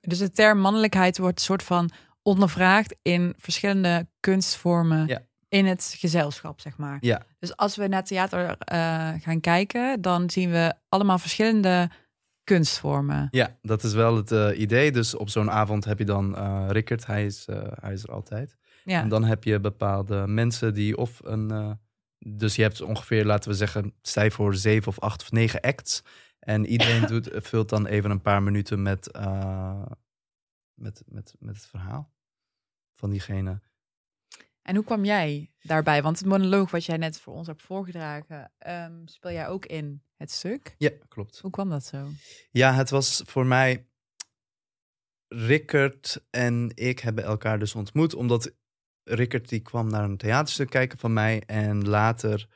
[0.00, 1.90] Dus de term mannelijkheid wordt soort van
[2.22, 5.22] ondervraagd in verschillende kunstvormen Ja.
[5.48, 6.98] in het gezelschap, zeg maar.
[7.00, 7.22] Ja.
[7.38, 11.90] Dus als we naar theater eh, gaan kijken, dan zien we allemaal verschillende
[12.44, 13.28] kunstvormen.
[13.30, 14.92] Ja, dat is wel het eh, idee.
[14.92, 17.46] Dus op zo'n avond heb je dan eh Rickert, hij is,
[17.80, 18.56] hij is er altijd.
[18.84, 19.00] Ja.
[19.00, 21.50] En dan heb je bepaalde mensen die of een...
[21.50, 21.72] eh,
[22.18, 26.02] dus je hebt ongeveer, laten we zeggen, stij voor zeven of acht of negen acts.
[26.38, 29.86] En iedereen doet, vult dan even een paar minuten met, eh,
[30.74, 32.12] met, met, met het verhaal
[32.94, 33.60] van diegene.
[34.62, 36.02] En hoe kwam jij daarbij?
[36.02, 40.02] Want het monoloog wat jij net voor ons hebt voorgedragen, ehm, speel jij ook in
[40.16, 40.74] het stuk.
[40.78, 41.38] Ja, klopt.
[41.38, 42.08] Hoe kwam dat zo?
[42.50, 43.86] Ja, het was voor mij.
[45.28, 48.14] Rickert en ik hebben elkaar dus ontmoet.
[48.14, 48.54] Omdat
[49.04, 51.42] Rickert die kwam naar een theaterstuk kijken van mij.
[51.46, 52.48] En later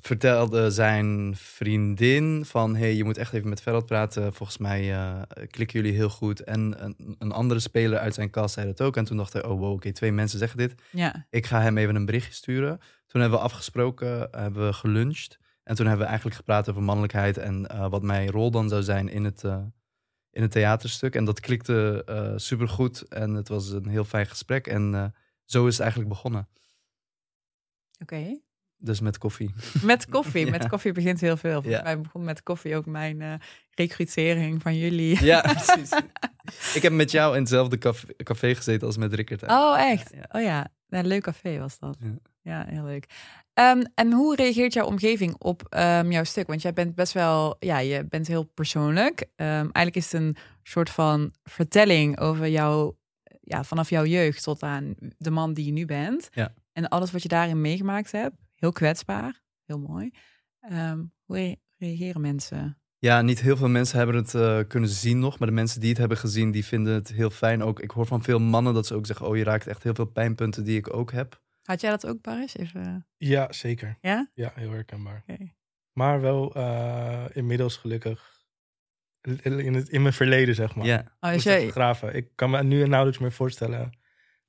[0.00, 2.76] vertelde zijn vriendin van...
[2.76, 4.34] hey, je moet echt even met Ferrat praten.
[4.34, 6.40] Volgens mij eh, klikken jullie heel goed.
[6.40, 8.96] En een, een andere speler uit zijn cast zei dat ook.
[8.96, 10.74] En toen dacht hij, oh wow, oké, twee mensen zeggen dit.
[10.90, 12.78] Ja, Ik ga hem even een berichtje sturen.
[13.06, 15.38] Toen hebben we afgesproken, hebben we geluncht.
[15.62, 18.82] En toen hebben we eigenlijk gepraat over mannelijkheid en eh, wat mijn rol dan zou
[18.82, 19.62] zijn in het, eh,
[20.36, 21.14] in het theaterstuk.
[21.14, 24.66] En dat klikte eh supergoed en het was een heel fijn gesprek.
[24.66, 25.04] En eh,
[25.44, 26.48] zo is het eigenlijk begonnen.
[28.02, 28.38] oké.
[28.78, 29.54] Dus met koffie.
[29.82, 30.44] Met koffie.
[30.46, 30.50] Ja.
[30.50, 31.52] Met koffie begint heel veel.
[31.62, 31.82] Volgens Ja.
[31.82, 33.34] mij begon met koffie ook mijn eh
[33.70, 35.24] recrutering van jullie.
[35.24, 35.90] Ja, precies.
[36.74, 39.42] Ik heb met jou in hetzelfde café, café gezeten als met Rickert.
[39.42, 40.10] Oh, echt?
[40.14, 41.96] Ja, Oh ja, een leuk café was dat.
[42.46, 42.64] Ja.
[42.68, 43.06] Heel leuk.
[43.52, 46.46] Ehm, en hoe reageert jouw omgeving op ehm, jouw stuk?
[46.46, 49.26] Want jij bent best wel, ja, je bent heel persoonlijk.
[49.36, 52.94] Ehm, eigenlijk is het een soort van vertelling over jou,
[53.40, 56.28] ja, vanaf jouw jeugd tot aan de man die je nu bent.
[56.32, 56.54] Ja.
[56.72, 58.36] En alles wat je daarin meegemaakt hebt.
[58.54, 60.10] Heel kwetsbaar, heel mooi.
[61.24, 62.78] Hoe re- reageren mensen?
[62.98, 65.38] Ja, niet heel veel mensen hebben het eh, kunnen zien nog.
[65.38, 67.62] Maar de mensen die het hebben gezien, die vinden het heel fijn.
[67.62, 69.26] Ook, ik hoor van veel mannen dat ze ook zeggen...
[69.26, 71.44] oh, je raakt echt heel veel pijnpunten die ik ook heb.
[71.66, 72.56] Had jij dat ook, Baris?
[72.56, 73.96] Even, Ja, zeker.
[74.00, 74.30] ja?
[74.34, 75.22] Ja, heel herkenbaar.
[75.26, 75.52] Oké.
[75.92, 78.34] Maar wel eh, inmiddels gelukkig
[79.42, 80.86] in, het, in mijn verleden, zeg maar.
[80.86, 82.14] Ja, Oh, Ik dus moest even jij, graven.
[82.14, 83.98] Ik kan me nu nauwelijks meer voorstellen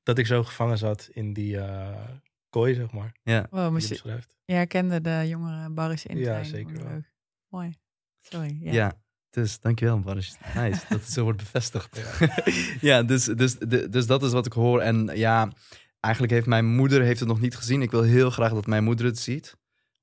[0.03, 2.07] dat ik zo gevangen zat in die eh,
[2.49, 3.11] kooi, zeg maar.
[3.23, 3.47] ja.
[3.49, 7.01] wow, moest je je, herkende de jongere Baris in Ja, zeker wel.
[7.49, 7.73] Mooi.
[8.19, 8.57] Sorry.
[8.61, 8.71] Ja.
[8.71, 8.93] Ja.
[9.29, 10.35] dus dankjewel, Baris.
[10.55, 11.99] Nice, dat het zo wordt bevestigd.
[12.87, 14.81] Ja, dus, dus, de- dus dat is wat ik hoor.
[14.81, 15.51] En ja,
[15.99, 17.81] eigenlijk heeft mijn moeder heeft het nog niet gezien.
[17.81, 19.57] Ik wil heel graag dat mijn moeder het ziet.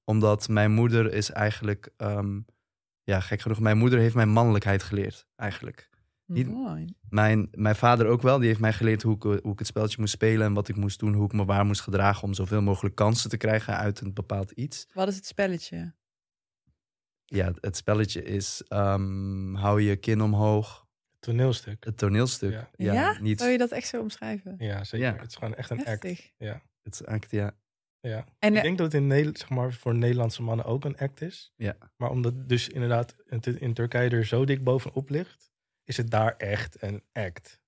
[0.04, 1.90] Omdat mijn moeder is eigenlijk...
[1.96, 2.40] ehm,
[3.02, 3.60] ja, gek genoeg.
[3.60, 5.90] Mijn moeder heeft mij mannelijkheid geleerd, eigenlijk.
[6.26, 6.94] Niet- Mooi.
[7.08, 8.38] Mijn, mijn vader ook wel.
[8.38, 10.46] Die heeft mij geleerd hoe ik, hoe ik het spelletje moest spelen...
[10.46, 12.22] en wat ik moest doen, hoe ik me waar moest gedragen...
[12.22, 14.86] om zoveel mogelijk kansen te krijgen uit een bepaald iets.
[14.92, 15.94] Wat is het spelletje?
[17.24, 18.62] Ja, het spelletje is...
[18.68, 20.83] ehm, hou je kin omhoog.
[21.24, 21.84] Toneelstuk.
[21.84, 22.52] Het toneelstuk.
[22.52, 22.92] Ja.
[22.92, 23.18] Ja?
[23.20, 23.38] niet...
[23.40, 24.54] Zou je dat echt zo omschrijven?
[24.58, 25.06] Ja, zeker.
[25.06, 25.16] Ja.
[25.16, 26.32] Het is gewoon echt een act.
[26.38, 26.62] Ja.
[26.82, 27.54] Het is act, ja.
[28.00, 28.24] ja.
[28.38, 30.96] En ik eh, denk dat het in Nederland, zeg maar, voor Nederlandse mannen ook een
[30.98, 31.52] act is.
[31.56, 31.76] Ja.
[31.96, 33.14] Maar omdat dus inderdaad
[33.58, 35.50] in Turkije er zo dik bovenop ligt,
[35.84, 37.60] is het daar echt een act.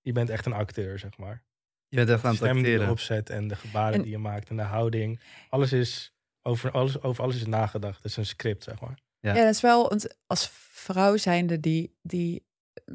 [0.00, 1.44] Je bent echt een acteur, zeg maar.
[1.88, 2.92] Je bent echt De aan het stem die je acteren.
[2.92, 5.20] opzet en de gebaren En- die je maakt en de houding.
[5.48, 7.96] Alles is, over alles, over alles is nagedacht.
[7.96, 8.98] Het is een script, zeg maar.
[9.20, 9.34] Ja.
[9.34, 12.46] ja, dat is wel want als vrouw zijnde die, die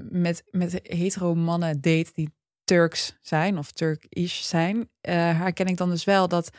[0.09, 2.29] met, met hetero mannen date die
[2.63, 6.49] Turks zijn of Turkish zijn, eh, herken ik dan dus wel dat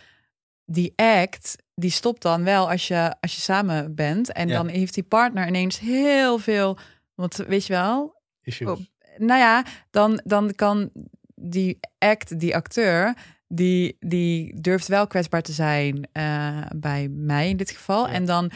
[0.65, 4.33] die act, die stopt dan wel als je, als je samen bent.
[4.33, 4.55] En Ja.
[4.57, 6.79] dan heeft die partner ineens heel veel,
[7.15, 8.19] want weet je wel.
[8.61, 8.79] Oh,
[9.17, 10.91] nou ja, dan, dan kan
[11.35, 13.15] die act, die acteur,
[13.49, 18.07] die, die durft wel kwetsbaar te zijn eh, bij mij in dit geval.
[18.07, 18.13] Ja.
[18.13, 18.51] En dan,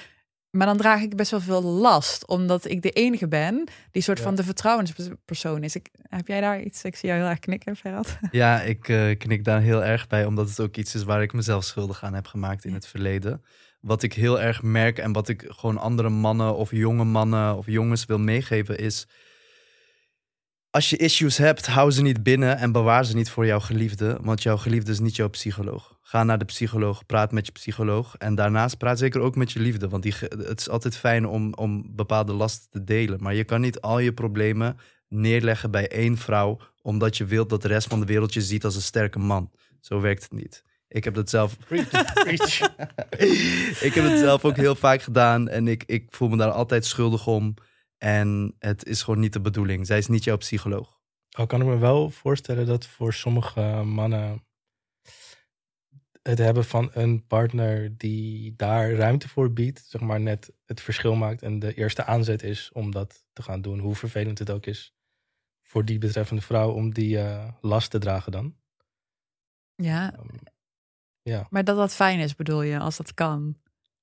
[0.55, 4.19] maar dan draag ik best wel veel last, omdat ik de enige ben die soort
[4.19, 4.25] Ja.
[4.25, 5.75] van de vertrouwenspersoon is.
[5.75, 6.85] Ik, heb jij daar iets?
[6.85, 8.19] Ik zie jou heel erg knikken, Ferhat.
[8.31, 11.33] Ja, ik eh, knik daar heel erg bij, omdat het ook iets is waar ik
[11.33, 13.45] mezelf schuldig aan heb gemaakt in het verleden.
[13.81, 17.67] Wat ik heel erg merk en wat ik gewoon andere mannen of jonge mannen of
[17.67, 19.07] jongens wil meegeven is...
[20.71, 24.19] Als je issues hebt, hou ze niet binnen en bewaar ze niet voor jouw geliefde.
[24.21, 25.94] Want jouw geliefde is niet jouw psycholoog.
[26.07, 28.17] Ga naar de psycholoog, praat met je psycholoog.
[28.17, 29.89] En daarnaast praat zeker ook met je liefde.
[29.89, 33.23] Want die, het is altijd fijn om, om bepaalde lasten te delen.
[33.23, 34.77] Maar je kan niet al je problemen
[35.09, 36.59] neerleggen bij één vrouw.
[36.83, 39.51] Omdat je wilt dat de rest van de wereld je ziet als een sterke man.
[39.81, 40.65] Zo werkt het niet.
[40.89, 41.59] Ik heb dat zelf.
[41.69, 42.61] Preach, preach.
[43.89, 45.49] ik heb het zelf ook heel vaak gedaan.
[45.49, 47.55] En ik, ik voel me daar altijd schuldig om.
[47.99, 49.87] En het is gewoon niet de bedoeling.
[49.87, 50.99] Zij is niet jouw psycholoog.
[51.31, 54.43] Al kan ik me wel voorstellen dat voor sommige mannen
[56.29, 61.15] het hebben van een partner die daar ruimte voor biedt, zeg maar net het verschil
[61.15, 64.67] maakt en de eerste aanzet is om dat te gaan doen, hoe vervelend het ook
[64.67, 64.95] is
[65.63, 68.55] voor die betreffende vrouw om die eh, last te dragen dan.
[69.75, 70.27] Ja, Ehm,
[71.23, 73.57] ja, maar dat dat fijn is, bedoel je, als dat kan.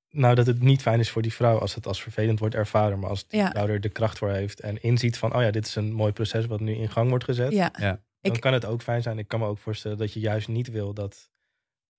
[0.09, 2.99] Nou, dat het niet fijn is voor die vrouw als het als vervelend wordt ervaren.
[2.99, 3.49] Maar als die Ja.
[3.49, 5.35] vrouw er de kracht voor heeft en inziet van...
[5.35, 7.51] oh ja, dit is een mooi proces wat nu in gang wordt gezet.
[7.51, 7.73] Ja.
[7.79, 8.01] Ja.
[8.21, 9.19] Dan Ik- kan het ook fijn zijn.
[9.19, 11.30] Ik kan me ook voorstellen dat je juist niet wil dat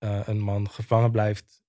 [0.03, 1.61] eh, een man gevangen blijft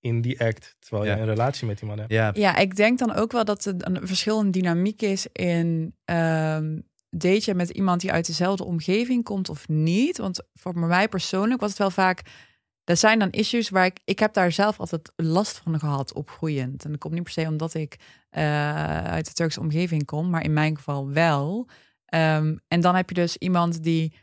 [0.00, 0.76] in die act...
[0.78, 1.14] terwijl Ja.
[1.14, 2.12] je een relatie met die man hebt.
[2.12, 5.96] Ja, Ja, ik denk dan ook wel dat er een verschil in dynamiek is in
[6.04, 6.78] ehm
[7.10, 10.18] date je met iemand die uit dezelfde omgeving komt of niet.
[10.18, 12.22] Want voor mij persoonlijk was het wel vaak.
[12.84, 14.00] Er zijn dan issues waar ik.
[14.04, 16.84] Ik heb daar zelf altijd last van gehad opgroeiend.
[16.84, 17.96] En dat komt niet per se omdat ik
[18.30, 21.68] eh, uit de Turkse omgeving kom, maar in mijn geval wel.
[22.04, 24.14] Ehm, en dan heb je dus iemand die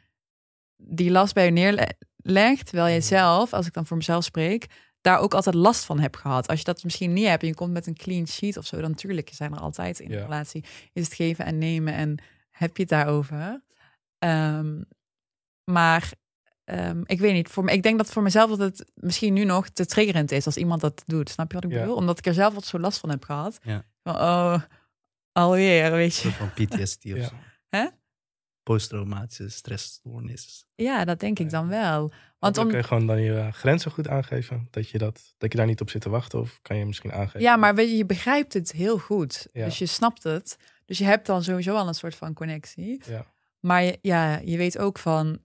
[0.78, 1.96] die last bij je
[2.28, 3.02] neerlegt, terwijl Mhm.
[3.08, 4.66] zelf, als ik dan voor mezelf spreek,
[5.02, 6.48] daar ook altijd last van hebt gehad.
[6.48, 8.82] Als je dat misschien niet hebt en je komt met een clean sheet of zo,
[8.82, 10.22] dan natuurlijk zijn er altijd in Ja.
[10.22, 10.64] relatie
[10.94, 12.18] is het geven en nemen en
[12.52, 13.62] heb je het daarover.
[14.20, 14.82] Ehm,
[15.72, 16.12] maar
[16.64, 19.44] ehm, ik weet niet, voor me, ik denk dat voor mezelf dat het misschien nu
[19.44, 21.30] nog te triggerend is als iemand dat doet.
[21.30, 21.80] Snap je wat ik Ja.
[21.80, 21.96] bedoel?
[21.96, 23.60] Omdat ik er zelf wat zo last van heb gehad.
[23.64, 23.84] Ja.
[24.04, 24.62] Van, oh,
[25.32, 26.36] alweer, weet een je.
[26.38, 27.36] soort van PTSD of zo.
[27.70, 27.86] Hè?
[28.68, 30.66] Posttraumatische stressstoornis.
[30.76, 32.12] Ja, dat denk ik dan wel.
[32.40, 34.68] Want dan om, kun je gewoon dan je eh, grenzen goed aangeven.
[34.70, 36.40] Dat je, dat, dat je daar niet op zit te wachten.
[36.40, 37.42] Of kan je misschien aangeven.
[37.42, 39.48] Ja, maar weet je, je begrijpt het heel goed.
[39.54, 39.66] Ja.
[39.66, 40.58] Dus je snapt het.
[40.86, 43.02] Dus je hebt dan sowieso al een soort van connectie.
[43.06, 43.26] Ja.
[43.60, 45.40] Maar je, ja, je weet ook van...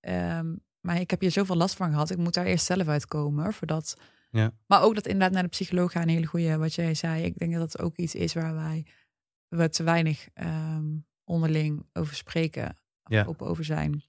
[0.00, 2.10] ehm, maar ik heb hier zoveel last van gehad.
[2.10, 3.52] Ik moet daar eerst zelf uitkomen.
[3.52, 3.96] Voordat...
[4.30, 4.52] Ja.
[4.66, 6.02] Maar ook dat inderdaad naar de psycholoog gaan.
[6.02, 7.24] Een hele goede, wat jij zei.
[7.24, 8.86] Ik denk dat dat ook iets is waar wij
[9.48, 10.84] we te weinig ehm,
[11.24, 12.76] onderling over spreken.
[13.04, 13.24] Ja.
[13.24, 14.02] open over zijn.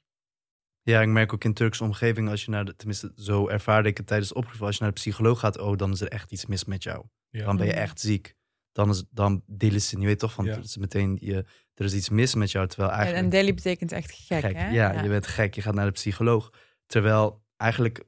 [0.81, 3.97] Ja, ik merk ook in Turkse omgeving, als je naar de, tenminste zo ervaarde ik
[3.97, 6.45] het tijdens opgevoed, als je naar de psycholoog gaat, oh, dan is er echt iets
[6.45, 7.05] mis met jou.
[7.29, 7.45] Ja.
[7.45, 8.35] Dan ben je echt ziek.
[8.71, 10.55] Dan, is, dan delen ze, je weet toch van, Ja.
[10.55, 13.25] het is meteen, je, er is iets mis met jou, terwijl En, eigenlijk...
[13.25, 14.55] en daily betekent echt gek, gek.
[14.55, 14.69] hè?
[14.69, 16.49] Ja, je bent gek, je gaat naar de psycholoog.
[16.85, 18.03] Terwijl eigenlijk,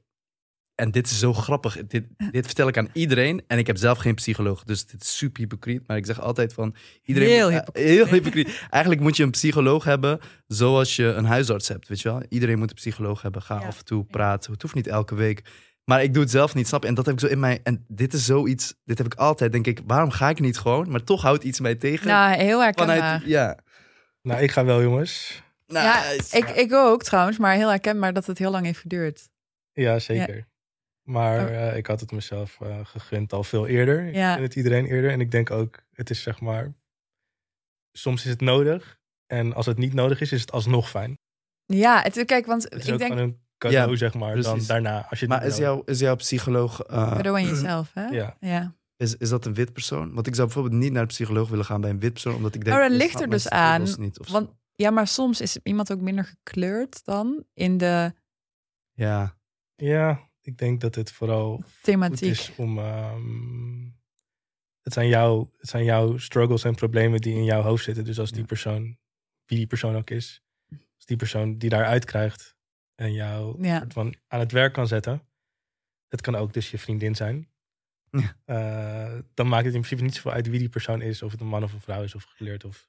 [0.76, 3.42] en dit is zo grappig, dit, dit vertel ik aan iedereen.
[3.46, 5.86] En ik heb zelf geen psycholoog, dus dit is super hypocriet.
[5.86, 7.28] Maar ik zeg altijd van, iedereen...
[7.28, 7.86] Heel eh, hypocriet.
[7.86, 8.60] heel hypocriet.
[8.70, 12.22] Eigenlijk moet je een psycholoog hebben zoals je een huisarts hebt, weet je wel.
[12.28, 13.42] Iedereen moet een psycholoog hebben.
[13.42, 13.66] Ga Ja.
[13.66, 14.52] af en toe praten.
[14.52, 15.42] Het hoeft niet elke week.
[15.84, 16.88] Maar ik doe het zelf niet, snap je?
[16.88, 17.60] En dat heb ik zo in mij.
[17.62, 20.90] En dit is zoiets, dit heb ik altijd, denk ik, waarom ga ik niet gewoon?
[20.90, 22.06] Maar toch houdt iets mij tegen.
[22.06, 22.96] Nou, heel herkenbaar.
[22.96, 23.58] vanuit, ja.
[24.22, 25.42] Nou, ik ga wel, jongens.
[25.66, 29.28] Ja, ik, ik ook trouwens, maar heel herkenbaar dat het heel lang heeft geduurd.
[29.72, 30.46] Ja, zeker.
[31.06, 31.54] Maar Oh.
[31.68, 34.06] eh, ik had het mezelf eh, gegund al veel eerder.
[34.06, 34.34] Ik Ja.
[34.34, 35.10] gun het iedereen eerder.
[35.10, 36.72] En ik denk ook, het is zeg maar...
[37.92, 38.98] Soms is het nodig.
[39.26, 41.18] En als het niet nodig is, is het alsnog fijn.
[41.66, 44.40] Ja, het, kijk, want Het is ik ook denk gewoon een cadeau, Ja, zeg maar,
[44.42, 45.06] dan daarna.
[45.10, 46.80] Als je Maar is, jouw is jouw psycholoog...
[46.82, 48.06] eh, cadeau aan jezelf, hè?
[48.06, 48.36] Ja.
[48.40, 48.74] ja.
[48.96, 50.14] Is, is dat een wit persoon?
[50.14, 52.54] Want ik zou bijvoorbeeld niet naar de psycholoog willen gaan bij een wit persoon, omdat
[52.54, 52.76] ik denk...
[52.76, 54.28] Oh, dat ligt er dus aan, Niet.
[54.30, 58.12] Want ja, maar soms is iemand ook minder gekleurd dan in de
[58.92, 59.36] Ja,
[59.76, 62.30] Ja, ik denk dat het vooral goed thematiek.
[62.30, 62.78] is om...
[62.78, 63.84] ehm,
[64.82, 68.04] het, zijn jouw, het zijn jouw struggles en problemen die in jouw hoofd zitten.
[68.04, 68.46] Dus als die Ja.
[68.46, 68.98] persoon,
[69.46, 70.42] wie die persoon ook is...
[70.70, 72.56] Als die persoon die daaruit krijgt
[72.94, 73.78] en jou Ja.
[73.78, 75.22] soort van aan het werk kan zetten...
[76.08, 77.48] Het kan ook dus je vriendin zijn.
[78.10, 78.36] Ja.
[78.44, 81.22] Eh, dan maakt het in principe niet zoveel uit wie die persoon is.
[81.22, 82.64] Of het een man of een vrouw is of gekleurd.
[82.64, 82.88] Of...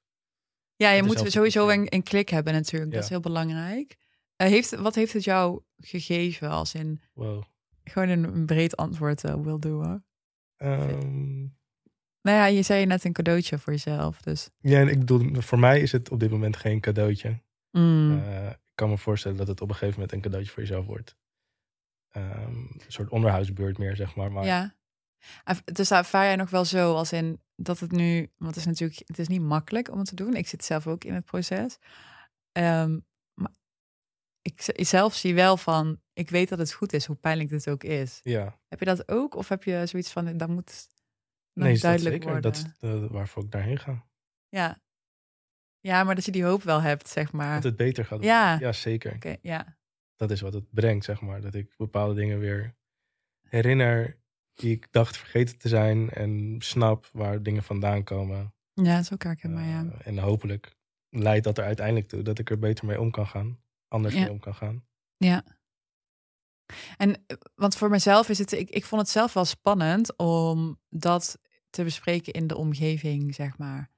[0.76, 2.92] Ja, je moet sowieso een, een klik hebben natuurlijk.
[2.92, 3.96] Dat is heel belangrijk.
[4.38, 7.42] Eh, heeft, wat heeft het jou gegeven als in Wow.
[7.84, 9.84] gewoon een, een breed antwoord eh, wil doen?
[9.84, 10.02] hoor.
[10.56, 11.38] Ehm,
[12.22, 14.20] Nou ja, je zei net een cadeautje voor jezelf.
[14.20, 17.42] Dus ja, en ik bedoel, voor mij is het op dit moment geen cadeautje.
[17.70, 20.62] mm, Eh, ik kan me voorstellen dat het op een gegeven moment een cadeautje voor
[20.62, 21.16] jezelf wordt.
[22.08, 24.32] Ehm, een soort onderhoudsbeurt meer, zeg maar.
[24.32, 24.76] maar ja.
[25.44, 28.66] Erv- Dus ervaar jij nog wel zo als in dat het nu, want het is
[28.66, 30.34] natuurlijk, het is niet makkelijk om het te doen.
[30.34, 31.78] Ik zit zelf ook in het proces.
[32.52, 32.98] Ehm,
[34.54, 37.84] ik, zelf zie wel van, ik weet dat het goed is, hoe pijnlijk dit ook
[37.84, 38.20] is.
[38.22, 39.34] ja, Heb je dat ook?
[39.34, 40.88] Of heb je zoiets van, dat moet
[41.52, 42.30] nog nee, is dat duidelijk zeker.
[42.30, 42.52] worden?
[42.80, 44.06] Dat is waarvoor ik daarheen ga.
[44.48, 44.80] Ja.
[45.80, 47.54] ja, maar dat je die hoop wel hebt, zeg maar.
[47.54, 48.18] Dat het beter gaat.
[48.18, 48.30] worden.
[48.30, 48.58] Ja.
[48.58, 49.38] ja, zeker.
[49.42, 49.76] Ja.
[50.16, 51.40] Dat is wat het brengt, zeg maar.
[51.40, 52.74] Dat ik bepaalde dingen weer
[53.48, 54.20] herinner
[54.54, 56.10] die ik dacht vergeten te zijn.
[56.10, 58.54] En snap waar dingen vandaan komen.
[58.72, 59.84] Ja, dat is ook herkenbaar, ja.
[59.84, 60.76] Eh, en hopelijk
[61.08, 63.58] leidt dat er uiteindelijk toe dat ik er beter mee om kan gaan.
[63.88, 64.84] Anders mee om kan gaan.
[65.16, 65.44] Ja.
[66.96, 70.80] En eh, want voor mezelf is het, ik, ik vond het zelf wel spannend om
[70.88, 71.38] dat
[71.70, 73.90] te bespreken in de omgeving, zeg maar.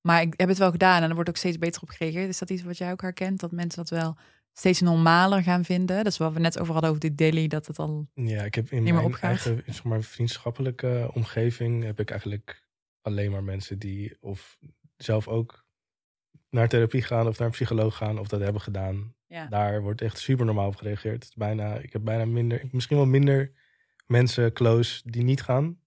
[0.00, 2.28] Maar ik heb het wel gedaan en er wordt ook steeds beter op gereageerd.
[2.28, 3.40] Is dat iets wat jij ook herkent?
[3.40, 4.16] Dat mensen dat wel
[4.52, 5.96] steeds normaler gaan vinden?
[5.96, 8.08] Dat is wat we net over hadden over dit daily, dat het al...
[8.14, 9.22] Ja, ik heb in mijn opgaat.
[9.22, 12.66] eigen zeg maar, vriendschappelijke omgeving heb ik eigenlijk
[13.00, 14.58] alleen maar mensen die of
[14.96, 15.64] zelf ook
[16.50, 19.13] naar therapie gaan of naar een psycholoog gaan of dat hebben gedaan.
[19.26, 19.46] Ja.
[19.46, 21.14] Daar wordt echt super normaal op gereageerd.
[21.14, 23.52] Het is bijna, ik heb bijna minder, misschien wel minder
[24.06, 25.82] mensen close die niet gaan.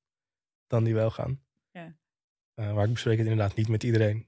[0.68, 1.42] dan die wel gaan.
[1.72, 1.96] Ja.
[2.54, 4.28] Eh, maar ik bespreek het inderdaad niet met iedereen.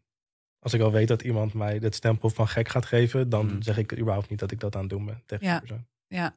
[0.59, 3.61] Als ik al weet dat iemand mij het stempel van gek gaat geven, dan Mm.
[3.61, 5.51] zeg ik überhaupt niet dat ik dat aan het doen ben tegen Ja.
[5.51, 5.87] die persoon.
[6.07, 6.35] Ja.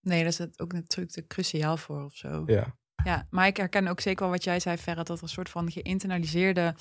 [0.00, 2.42] Nee, daar is het ook natuurlijk te cruciaal voor of zo.
[2.46, 2.76] Ja.
[3.04, 5.50] Ja, maar ik herken ook zeker wel wat jij zei, Ferret, dat er een soort
[5.50, 6.74] van geïnternaliseerde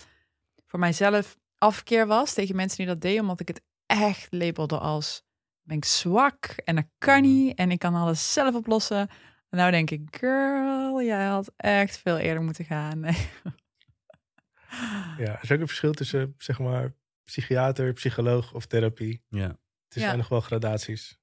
[0.65, 5.23] voor mijzelf afkeer was tegen mensen die dat deden, omdat ik het echt labelde als
[5.68, 9.09] ben ik zwak en dat kan niet en ik kan alles zelf oplossen.
[9.49, 12.99] En nou denk ik, girl, jij had echt veel eerder moeten gaan.
[12.99, 13.18] Nee.
[15.18, 15.36] ja.
[15.36, 16.93] Er is ook een verschil tussen, zeg maar,
[17.24, 19.24] psychiater, psycholoog of therapie.
[19.30, 19.47] Ja.
[19.47, 20.01] Het Ja.
[20.01, 21.20] zijn nog wel gradaties.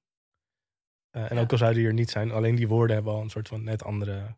[1.09, 1.41] Eh, en Ja.
[1.41, 3.63] ook al zouden die er niet zijn, alleen die woorden hebben al een soort van
[3.63, 4.35] net andere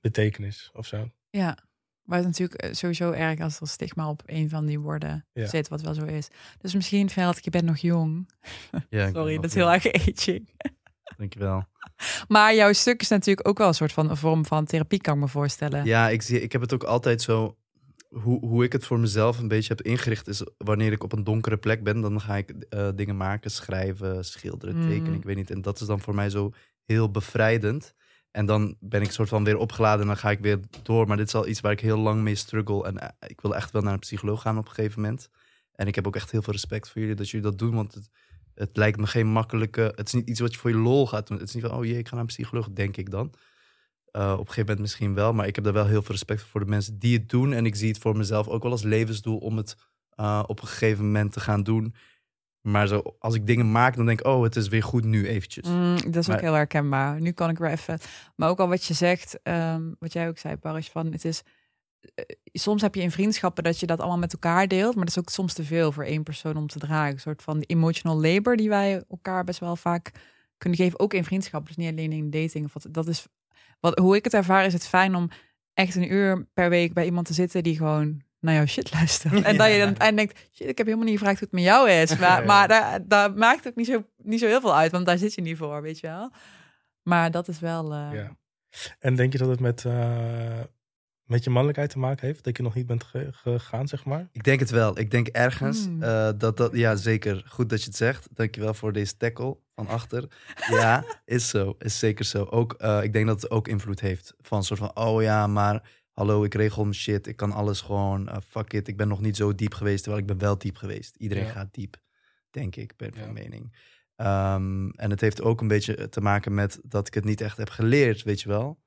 [0.00, 1.10] betekenis of zo.
[1.30, 1.56] Ja,
[2.04, 5.26] maar het is natuurlijk eh, sowieso erg als er stigma op een van die woorden
[5.32, 5.46] Ja.
[5.46, 6.28] zit, wat wel zo is.
[6.58, 8.28] Dus misschien, Ferret, je bent nog jong.
[8.88, 10.48] ja Sorry, dat is heel erg aging.
[11.16, 11.64] Dankjewel.
[12.28, 15.14] Maar jouw stuk is natuurlijk ook wel een soort van een vorm van therapie, kan
[15.14, 15.84] ik me voorstellen.
[15.84, 17.56] Ja, ik, zie, ik heb het ook altijd zo.
[18.10, 21.24] Hoe, hoe ik het voor mezelf een beetje heb ingericht, is wanneer ik op een
[21.24, 24.88] donkere plek ben, dan ga ik eh, dingen maken, schrijven, schilderen, Mm.
[24.88, 25.14] tekenen.
[25.14, 25.50] Ik weet niet.
[25.50, 26.52] En dat is dan voor mij zo
[26.84, 27.94] heel bevrijdend.
[28.30, 31.06] En dan ben ik soort van weer opgeladen en dan ga ik weer door.
[31.06, 32.84] Maar dit is al iets waar ik heel lang mee struggle.
[32.84, 35.28] En eh, ik wil echt wel naar een psycholoog gaan op een gegeven moment.
[35.74, 37.74] En ik heb ook echt heel veel respect voor jullie dat jullie dat doen.
[37.74, 38.10] Want het,
[38.54, 39.92] het lijkt me geen makkelijke.
[39.96, 41.38] Het is niet iets wat je voor je lol gaat doen.
[41.38, 43.34] Het is niet van, oh jee, ik ga naar een psycholoog, denk ik dan.
[44.12, 46.42] Uh, op een gegeven moment misschien wel, maar ik heb daar wel heel veel respect
[46.42, 47.52] voor de mensen die het doen.
[47.52, 49.76] En ik zie het voor mezelf ook wel als levensdoel om het
[50.20, 51.94] uh, op een gegeven moment te gaan doen.
[52.60, 55.26] Maar zo, als ik dingen maak, dan denk ik, oh, het is weer goed nu
[55.28, 55.68] eventjes.
[55.68, 57.20] Mm, dat is ook heel herkenbaar.
[57.20, 57.98] Nu kan ik weer even.
[58.36, 61.42] Maar ook al wat je zegt, ehm, wat jij ook zei, Paris, van het is.
[62.14, 65.16] eh, soms heb je in vriendschappen dat je dat allemaal met elkaar deelt, maar dat
[65.16, 67.12] is ook soms te veel voor één persoon om te dragen.
[67.12, 70.10] Een soort van emotional labor die wij elkaar best wel vaak
[70.58, 72.64] kunnen geven, ook in vriendschappen, dus niet alleen in dating.
[72.64, 73.26] Of wat, dat is
[73.80, 75.28] wat, hoe ik het ervaar, is het fijn om
[75.74, 79.42] echt een uur per week bij iemand te zitten die gewoon naar jouw shit luistert.
[79.48, 81.48] En dat je dan aan het eind denkt, shit, ik heb helemaal niet gevraagd hoe
[81.50, 82.10] het met jou is.
[82.18, 82.44] Maar, Ja, ja.
[82.44, 85.34] maar daar, daar maakt het niet zo, niet zo heel veel uit, want daar zit
[85.34, 86.30] je niet voor, weet je wel.
[87.02, 87.92] Maar dat is wel...
[87.92, 88.36] eh, Ja.
[88.98, 90.60] En denk je dat het met, eh,
[91.24, 92.44] met je mannelijkheid te maken heeft?
[92.44, 94.28] Dat je nog niet bent ge- gegaan, zeg maar?
[94.32, 94.98] Ik denk het wel.
[94.98, 96.02] Ik denk ergens Hmm.
[96.02, 98.28] eh, dat dat, ja zeker, goed dat je het zegt.
[98.30, 100.24] Dankjewel voor deze tackle van achter.
[100.70, 102.44] ja, is zo, is zeker zo.
[102.44, 105.46] Ook, eh, ik denk dat het ook invloed heeft van een soort van, oh ja,
[105.46, 105.82] maar
[106.12, 109.20] hallo, ik regel mijn shit, ik kan alles gewoon, eh, fuck it, ik ben nog
[109.20, 111.16] niet zo diep geweest, terwijl ik ben wel diep geweest.
[111.16, 111.50] Iedereen Ja.
[111.50, 111.96] gaat diep,
[112.50, 113.24] denk ik, ben Ja.
[113.24, 113.76] van mening.
[114.16, 117.56] Ehm, en het heeft ook een beetje te maken met dat ik het niet echt
[117.56, 118.80] heb geleerd, weet je wel.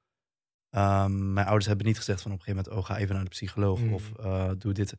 [0.69, 3.23] Ehm, mijn ouders hebben niet gezegd van op een gegeven moment, oh, ga even naar
[3.23, 3.93] de psycholoog Mm.
[3.93, 4.93] of eh, doe dit,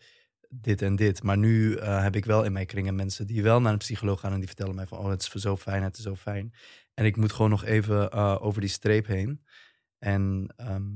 [0.49, 1.23] dit en dit.
[1.23, 4.21] Maar nu eh, heb ik wel in mijn kringen mensen die wel naar een psycholoog
[4.21, 6.55] gaan en die vertellen mij van, oh, het is zo fijn, het is zo fijn.
[6.95, 9.45] En ik moet gewoon nog even eh, over die streep heen.
[9.99, 10.93] En ehm,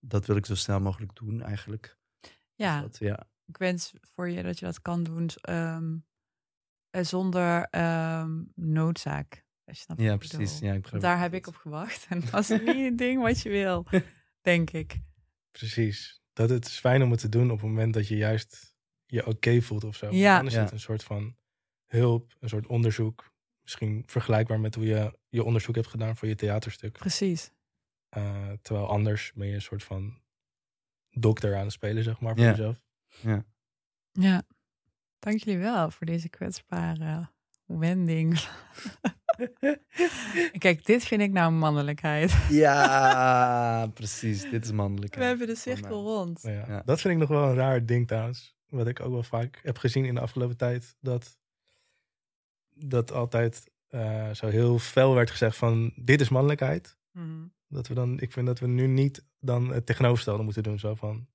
[0.00, 1.98] dat wil ik zo snel mogelijk doen, eigenlijk.
[2.54, 3.28] ja, Dat, ja.
[3.46, 5.96] ik wens voor je dat je dat kan doen ehm,
[6.90, 9.44] eh, zonder ehm, noodzaak.
[9.64, 10.58] Als je ja, precies.
[10.58, 12.06] Ja, ik Daar heb ik op gewacht.
[12.08, 13.86] En dat is niet het ding wat je wil,
[14.50, 15.00] denk ik.
[15.50, 16.22] Precies.
[16.32, 18.76] Dat het is fijn om het te doen op het moment dat je juist
[19.06, 20.10] je oké voelt of zo.
[20.10, 20.36] Ja.
[20.36, 20.60] Dan is Ja.
[20.62, 21.36] het een soort van
[21.86, 23.32] hulp, een soort onderzoek.
[23.62, 26.98] Misschien vergelijkbaar met hoe je je onderzoek hebt gedaan voor je theaterstuk.
[26.98, 27.52] Precies.
[28.10, 30.18] Eh, terwijl anders ben je een soort van
[31.10, 32.50] dokter aan het spelen, zeg maar, voor Ja.
[32.50, 32.82] jezelf.
[34.12, 34.42] Ja.
[35.18, 37.28] Dank jullie wel voor deze kwetsbare
[37.66, 38.38] wending.
[40.58, 42.36] Kijk, dit vind ik nou mannelijkheid.
[42.50, 44.50] Ja, precies.
[44.50, 45.14] Dit is mannelijk.
[45.14, 46.42] We hebben de cirkel rond.
[46.42, 46.82] Maar ja, Ja.
[46.84, 48.56] Dat vind ik nog wel een raar ding trouwens.
[48.68, 50.96] Wat ik ook wel vaak heb gezien in de afgelopen tijd.
[51.00, 51.38] Dat,
[52.74, 56.98] dat altijd eh, zo heel fel werd gezegd van dit is mannelijkheid.
[57.12, 57.46] Mhm.
[57.72, 60.78] Dat we dan, ik vind dat we nu niet dan het tegenovergestelde moeten doen.
[60.78, 61.26] Zo van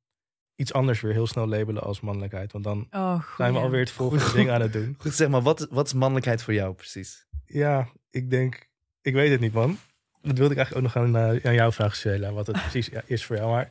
[0.56, 2.52] iets anders weer heel snel labelen als mannelijkheid.
[2.52, 3.36] Want dan Oh, goed.
[3.38, 4.36] zijn we alweer het volgende Goed.
[4.36, 4.96] ding aan het doen.
[4.98, 7.28] Goed, zeg maar, wat, wat is mannelijkheid voor jou precies?
[7.46, 8.70] Ja, ik denk,
[9.02, 9.78] ik weet het niet man.
[10.22, 12.32] Dat wilde ik eigenlijk ook nog aan, eh, aan jou vragen, Sheila.
[12.32, 13.50] Wat het precies ja, is voor jou.
[13.50, 13.70] Maar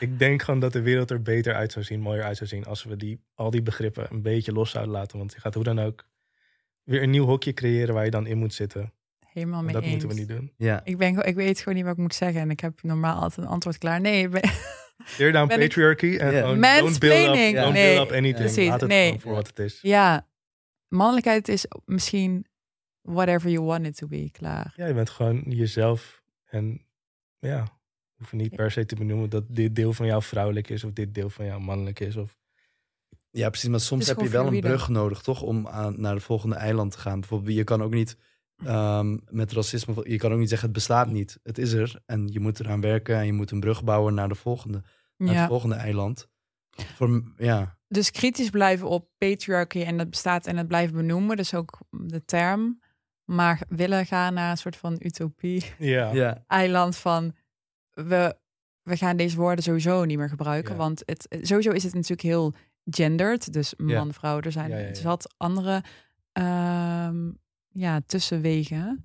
[0.00, 2.64] ik denk gewoon dat de wereld er beter uit zou zien, mooier uit zou zien.
[2.64, 5.18] Als we die, al die begrippen een beetje los zouden laten.
[5.18, 6.06] Want je gaat hoe dan ook
[6.82, 8.92] weer een nieuw hokje creëren waar je dan in moet zitten.
[9.38, 9.90] Helemaal mee dat eens.
[9.90, 10.52] moeten we niet doen.
[10.56, 12.40] Ja, Ik, ben, ik weet gewoon niet wat ik moet zeggen.
[12.40, 14.00] En ik heb normaal altijd een antwoord klaar.
[14.00, 14.50] Nee, ik ben-
[15.16, 18.36] Tear down Ben ik- patriarchy en gewoon don't build up, don't Nee, build up anything.
[18.36, 19.04] precies, Laat het nee.
[19.04, 19.78] gewoon voor wat het is.
[19.82, 20.26] ja,
[20.88, 22.46] mannelijkheid is misschien
[23.02, 24.28] whatever you want it to be.
[24.32, 24.72] Klaar.
[24.76, 26.22] Ja, je bent gewoon jezelf.
[26.44, 26.86] En
[27.38, 27.78] ja,
[28.16, 30.92] hoef je niet per se te benoemen dat dit deel van jou vrouwelijk is of
[30.92, 32.16] dit deel van jou mannelijk is.
[32.16, 32.36] Of
[33.30, 33.68] ja, precies.
[33.68, 35.42] Maar soms is heb je wel een brug nodig, toch?
[35.42, 37.20] Om aan, naar de volgende eiland te gaan.
[37.20, 38.16] Bijvoorbeeld, je kan ook niet
[38.64, 39.94] ehm, met racisme...
[40.10, 41.38] Je kan ook niet zeggen, het bestaat niet.
[41.42, 42.00] Het is er.
[42.06, 44.82] En je moet eraan werken en je moet een brug bouwen naar de volgende.
[45.16, 45.40] naar Ja.
[45.40, 46.28] het volgende eiland.
[46.94, 51.36] Voor, ja, Dus kritisch blijven op patriarchy en dat bestaat en het blijven benoemen.
[51.36, 52.80] Dus ook de term.
[53.24, 55.64] Maar willen gaan naar een soort van utopie.
[55.78, 56.12] Ja.
[56.12, 56.44] ja.
[56.46, 57.34] Eiland van
[57.90, 58.36] we,
[58.82, 60.72] we gaan deze woorden sowieso niet meer gebruiken.
[60.72, 60.78] Ja.
[60.78, 62.54] Want het, sowieso is het natuurlijk heel
[62.84, 63.52] gendered.
[63.52, 64.12] Dus man, Ja.
[64.12, 64.40] vrouw.
[64.40, 64.94] Er zijn Ja, ja, ja.
[64.94, 65.82] zat andere
[66.32, 67.30] ehm,
[67.78, 69.04] ja, tussenwegen.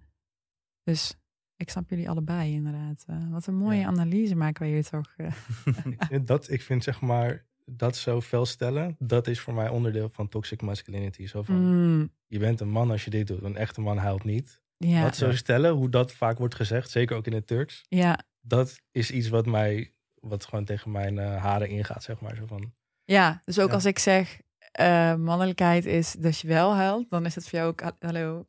[0.83, 1.15] Dus
[1.55, 3.03] ik snap jullie allebei inderdaad.
[3.07, 3.85] Eh, wat een mooie Ja.
[3.87, 5.13] analyse maken we hier toch.
[5.17, 5.31] eh.
[5.99, 9.69] Ik vind dat, ik vind zeg maar, dat zo fel stellen, dat is voor mij
[9.69, 11.27] onderdeel van toxic masculinity.
[11.27, 13.41] Zo van, Mm, je bent een man als je dit doet.
[13.43, 14.61] Een echte man huilt niet.
[14.77, 17.81] ja, Dat zo stellen, hoe dat vaak wordt gezegd, zeker ook in het Turks.
[17.89, 22.35] ja, Dat is iets wat mij, wat gewoon tegen mijn eh, haren ingaat, zeg maar.
[22.35, 23.73] Zo van, ja, dus ook Ja.
[23.73, 27.71] als ik zeg eh, mannelijkheid is dat je wel huilt, dan is het voor jou
[27.71, 28.47] ook, ha- hallo,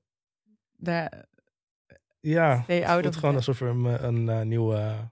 [0.76, 1.24] daar,
[2.20, 5.10] ja, het voelt gewoon alsof er een, een eh, nieuwe,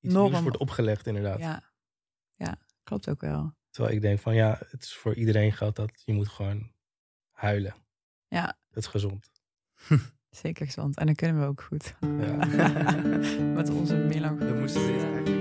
[0.00, 0.30] iets Norm.
[0.30, 1.38] nieuws wordt opgelegd inderdaad.
[1.38, 1.62] ja,
[2.30, 3.54] ja, klopt ook wel.
[3.70, 6.72] Terwijl ik denk van, ja, het is voor iedereen geldt dat je moet gewoon
[7.30, 7.74] huilen.
[8.28, 8.58] Ja.
[8.70, 9.30] Dat is gezond.
[10.30, 10.96] Zeker gezond.
[10.96, 11.94] En dan kunnen we ook goed.
[12.00, 12.46] Ja.
[13.54, 14.52] Met onze melancholie.
[14.52, 15.39] Dan moesten we deze eigenlijk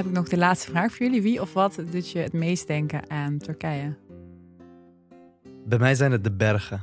[0.00, 1.22] heb ik nog de laatste vraag voor jullie.
[1.22, 3.96] Wie of wat doet je het meest denken aan Turkije?
[5.66, 6.82] Bij mij zijn het de bergen.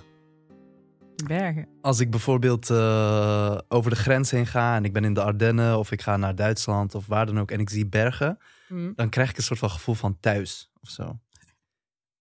[1.27, 1.67] Bergen.
[1.81, 5.77] Als ik bijvoorbeeld eh, over de grens heen ga en ik ben in de Ardennen
[5.77, 8.37] of ik ga naar Duitsland of waar dan ook en ik zie bergen,
[8.67, 8.91] Hm.
[8.95, 11.19] dan krijg ik een soort van gevoel van thuis of zo.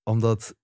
[0.02, 0.56] Omdat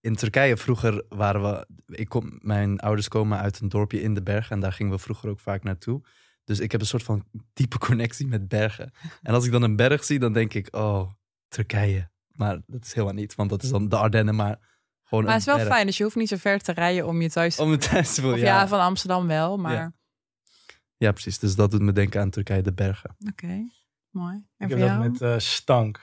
[0.00, 4.22] in Turkije vroeger waren we, ik kom, mijn ouders komen uit een dorpje in de
[4.22, 6.02] bergen en daar gingen we vroeger ook vaak naartoe.
[6.48, 8.92] Dus ik heb een soort van diepe connectie met bergen.
[9.22, 11.10] En als ik dan een berg zie, dan denk ik, oh,
[11.48, 12.10] Turkije.
[12.32, 14.58] Maar dat is helemaal niet, want dat is dan de Ardennen, maar
[15.04, 15.68] gewoon Maar het is wel berg.
[15.68, 17.90] fijn, dus je hoeft niet zo ver te rijden om je thuis te Om het
[17.90, 18.60] thuis te voelen, Of ja.
[18.60, 18.68] ja.
[18.68, 19.92] van Amsterdam wel, maar Ja.
[20.96, 21.38] Ja, precies.
[21.38, 23.16] Dus dat doet me denken aan Turkije, de bergen.
[23.28, 23.68] oké,
[24.10, 24.34] mooi.
[24.56, 24.90] En Ik heb jou?
[25.02, 25.96] dat met eh, stank.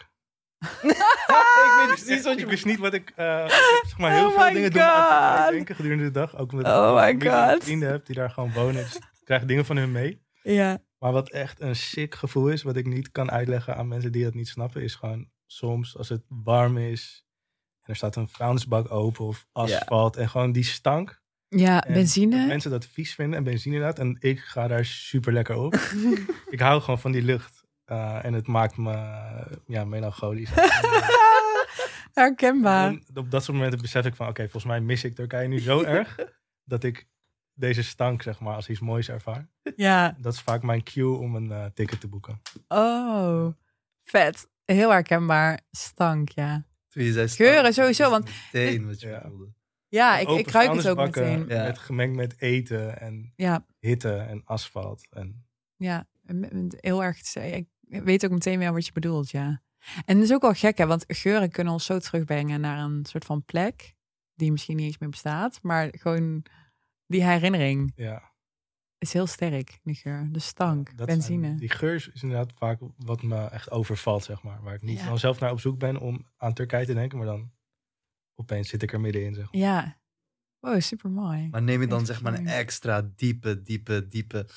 [0.82, 2.42] ik weet precies wat je...
[2.42, 3.10] Ik wist niet wat ik...
[3.10, 5.52] eh, zeg maar Oh heel veel dingen God.
[5.52, 6.38] denken gedurende de dag.
[6.38, 8.84] Ook omdat Oh ik vrienden heb die daar gewoon wonen.
[8.84, 10.25] Dus ik krijg dingen van hun mee.
[10.54, 10.84] Ja.
[11.00, 14.24] Maar wat echt een sick gevoel is, wat ik niet kan uitleggen aan mensen die
[14.24, 17.26] dat niet snappen, is gewoon soms als het warm is
[17.82, 21.24] en er staat een vuilnisbak open of asfalt en gewoon die stank.
[21.48, 22.38] Ja, En benzine.
[22.38, 24.00] dat mensen dat vies vinden en benzine inderdaad.
[24.00, 25.74] En ik ga daar super lekker op.
[26.50, 27.64] ik hou gewoon van die lucht.
[27.86, 28.92] Eh, en het maakt me
[29.68, 30.50] ja, melancholisch.
[32.14, 32.88] Herkenbaar.
[32.88, 35.60] En op dat soort momenten besef ik van, oké, volgens mij mis ik Turkije nu
[35.60, 36.20] zo erg
[36.72, 37.08] dat ik
[37.56, 39.48] deze stank, zeg maar, als iets moois ervaar.
[39.76, 40.16] Ja.
[40.22, 42.42] Dat is vaak mijn cue om een eh, ticket te boeken.
[42.68, 43.48] Oh,
[44.04, 44.48] vet.
[44.66, 45.60] Heel herkenbaar.
[45.72, 46.66] Stank, ja.
[46.88, 49.22] Toen je zei Geuren stank, sowieso, wist want- Meteen wat je Ja.
[49.28, 49.54] voelde.
[49.88, 51.48] Ja, ik, ik ruik het ook meteen.
[51.48, 51.64] Ja.
[51.64, 55.08] Met, gemengd met eten en Ja, hitte en asfalt.
[55.10, 55.46] En,
[55.76, 56.08] ja.
[56.80, 57.36] Heel erg.
[57.36, 59.62] Ik weet ook meteen weer wat je bedoelt, ja.
[60.06, 63.06] En het is ook wel gek, hè, want geuren kunnen ons zo terugbrengen naar een
[63.06, 63.94] soort van plek
[64.34, 66.46] die misschien niet eens meer bestaat, maar gewoon
[67.08, 68.34] die herinnering ja,
[68.98, 70.28] is heel sterk, die geur.
[70.32, 71.46] De stank, benzine.
[71.46, 74.62] zijn- die geur is inderdaad vaak wat me echt overvalt, zeg maar.
[74.64, 75.06] Waar ik niet Ja.
[75.08, 77.52] dan zelf naar op zoek ben om aan Turkije te denken, maar dan
[78.36, 79.62] opeens zit ik er middenin, zeg maar.
[79.62, 79.98] Ja.
[80.60, 81.48] Wow, super mooi.
[81.52, 84.48] Maar neem je dan Echt zeg maar een extra diepe, diepe, diepe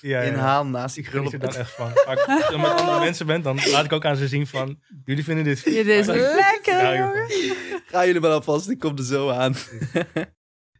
[0.00, 0.32] Ja, ja.
[0.32, 1.92] inhaal naast die Ik geniet op er dan het- echt van.
[2.04, 5.24] Als ik met andere mensen ben, dan laat ik ook aan ze zien van, jullie
[5.24, 7.82] vinden dit Dit is ik- lekker, ik.
[7.86, 9.54] Ga jullie maar alvast, ik kom er zo aan.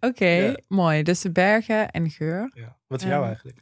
[0.07, 0.57] Oké, Ja.
[0.69, 1.03] mooi.
[1.03, 2.51] Dus de bergen en geur.
[2.55, 2.77] Ja.
[2.87, 3.27] Wat is jou Ja.
[3.27, 3.59] eigenlijk?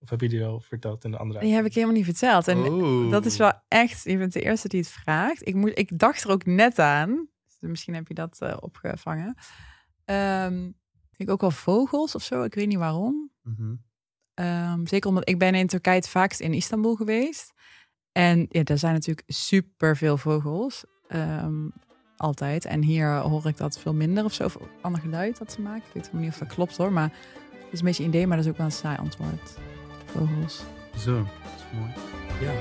[0.00, 2.48] Of heb je die al verteld in de andere Die heb ik helemaal niet verteld.
[2.48, 3.10] En Oeh.
[3.10, 5.46] dat is wel echt, je bent de eerste die het vraagt.
[5.48, 7.28] Ik, moet, ik dacht er ook net aan.
[7.60, 9.36] Dus misschien heb je dat eh, opgevangen.
[10.04, 10.70] Ehm
[11.16, 12.42] ik ook wel vogels of zo.
[12.42, 13.30] Ik weet niet waarom.
[13.42, 13.74] Mhm.
[14.34, 17.52] Ehm, zeker omdat ik ben in Turkije het vaakst in Istanbul geweest.
[18.12, 20.84] En ja, daar zijn natuurlijk super veel vogels.
[21.08, 21.68] Ehm,
[22.24, 22.64] altijd.
[22.64, 24.44] En hier hoor ik dat veel minder of zo.
[24.44, 25.82] Of ander geluid dat ze maken.
[25.92, 26.92] Ik weet niet of dat klopt hoor.
[26.92, 28.26] Maar dat is een beetje een idee.
[28.26, 29.58] Maar dat is ook wel een saai antwoord.
[30.04, 30.62] Vogels.
[30.96, 31.92] Zo, dat is mooi.
[32.40, 32.52] Ja.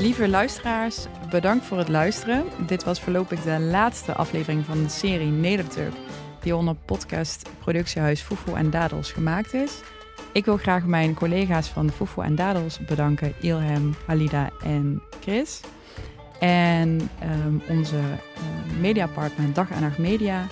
[0.00, 2.44] Lieve luisteraars, bedankt voor het luisteren.
[2.66, 5.94] Dit was voorlopig de laatste aflevering van de serie Nederturk,
[6.40, 9.80] die onder podcast productiehuis Foefo en Dadels gemaakt is.
[10.32, 15.60] Ik wil graag mijn collega's van Foefo en Dadels bedanken, Ilham, Halida en Chris.
[16.38, 20.46] En ehm, onze eh, mediapartner Dag en Nacht Media.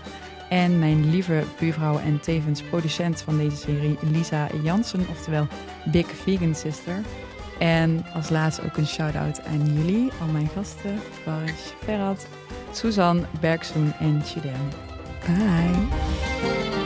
[0.49, 5.47] En mijn lieve buurvrouw en tevens producent van deze serie, Lisa Jansen, oftewel
[5.85, 7.01] Big Vegan Sister.
[7.59, 12.26] En als laatste ook een shout-out aan jullie, al mijn gasten, Baris, Ferhat,
[12.72, 14.68] Suzanne, Bergsoen en Chidem.
[15.26, 16.78] Bye!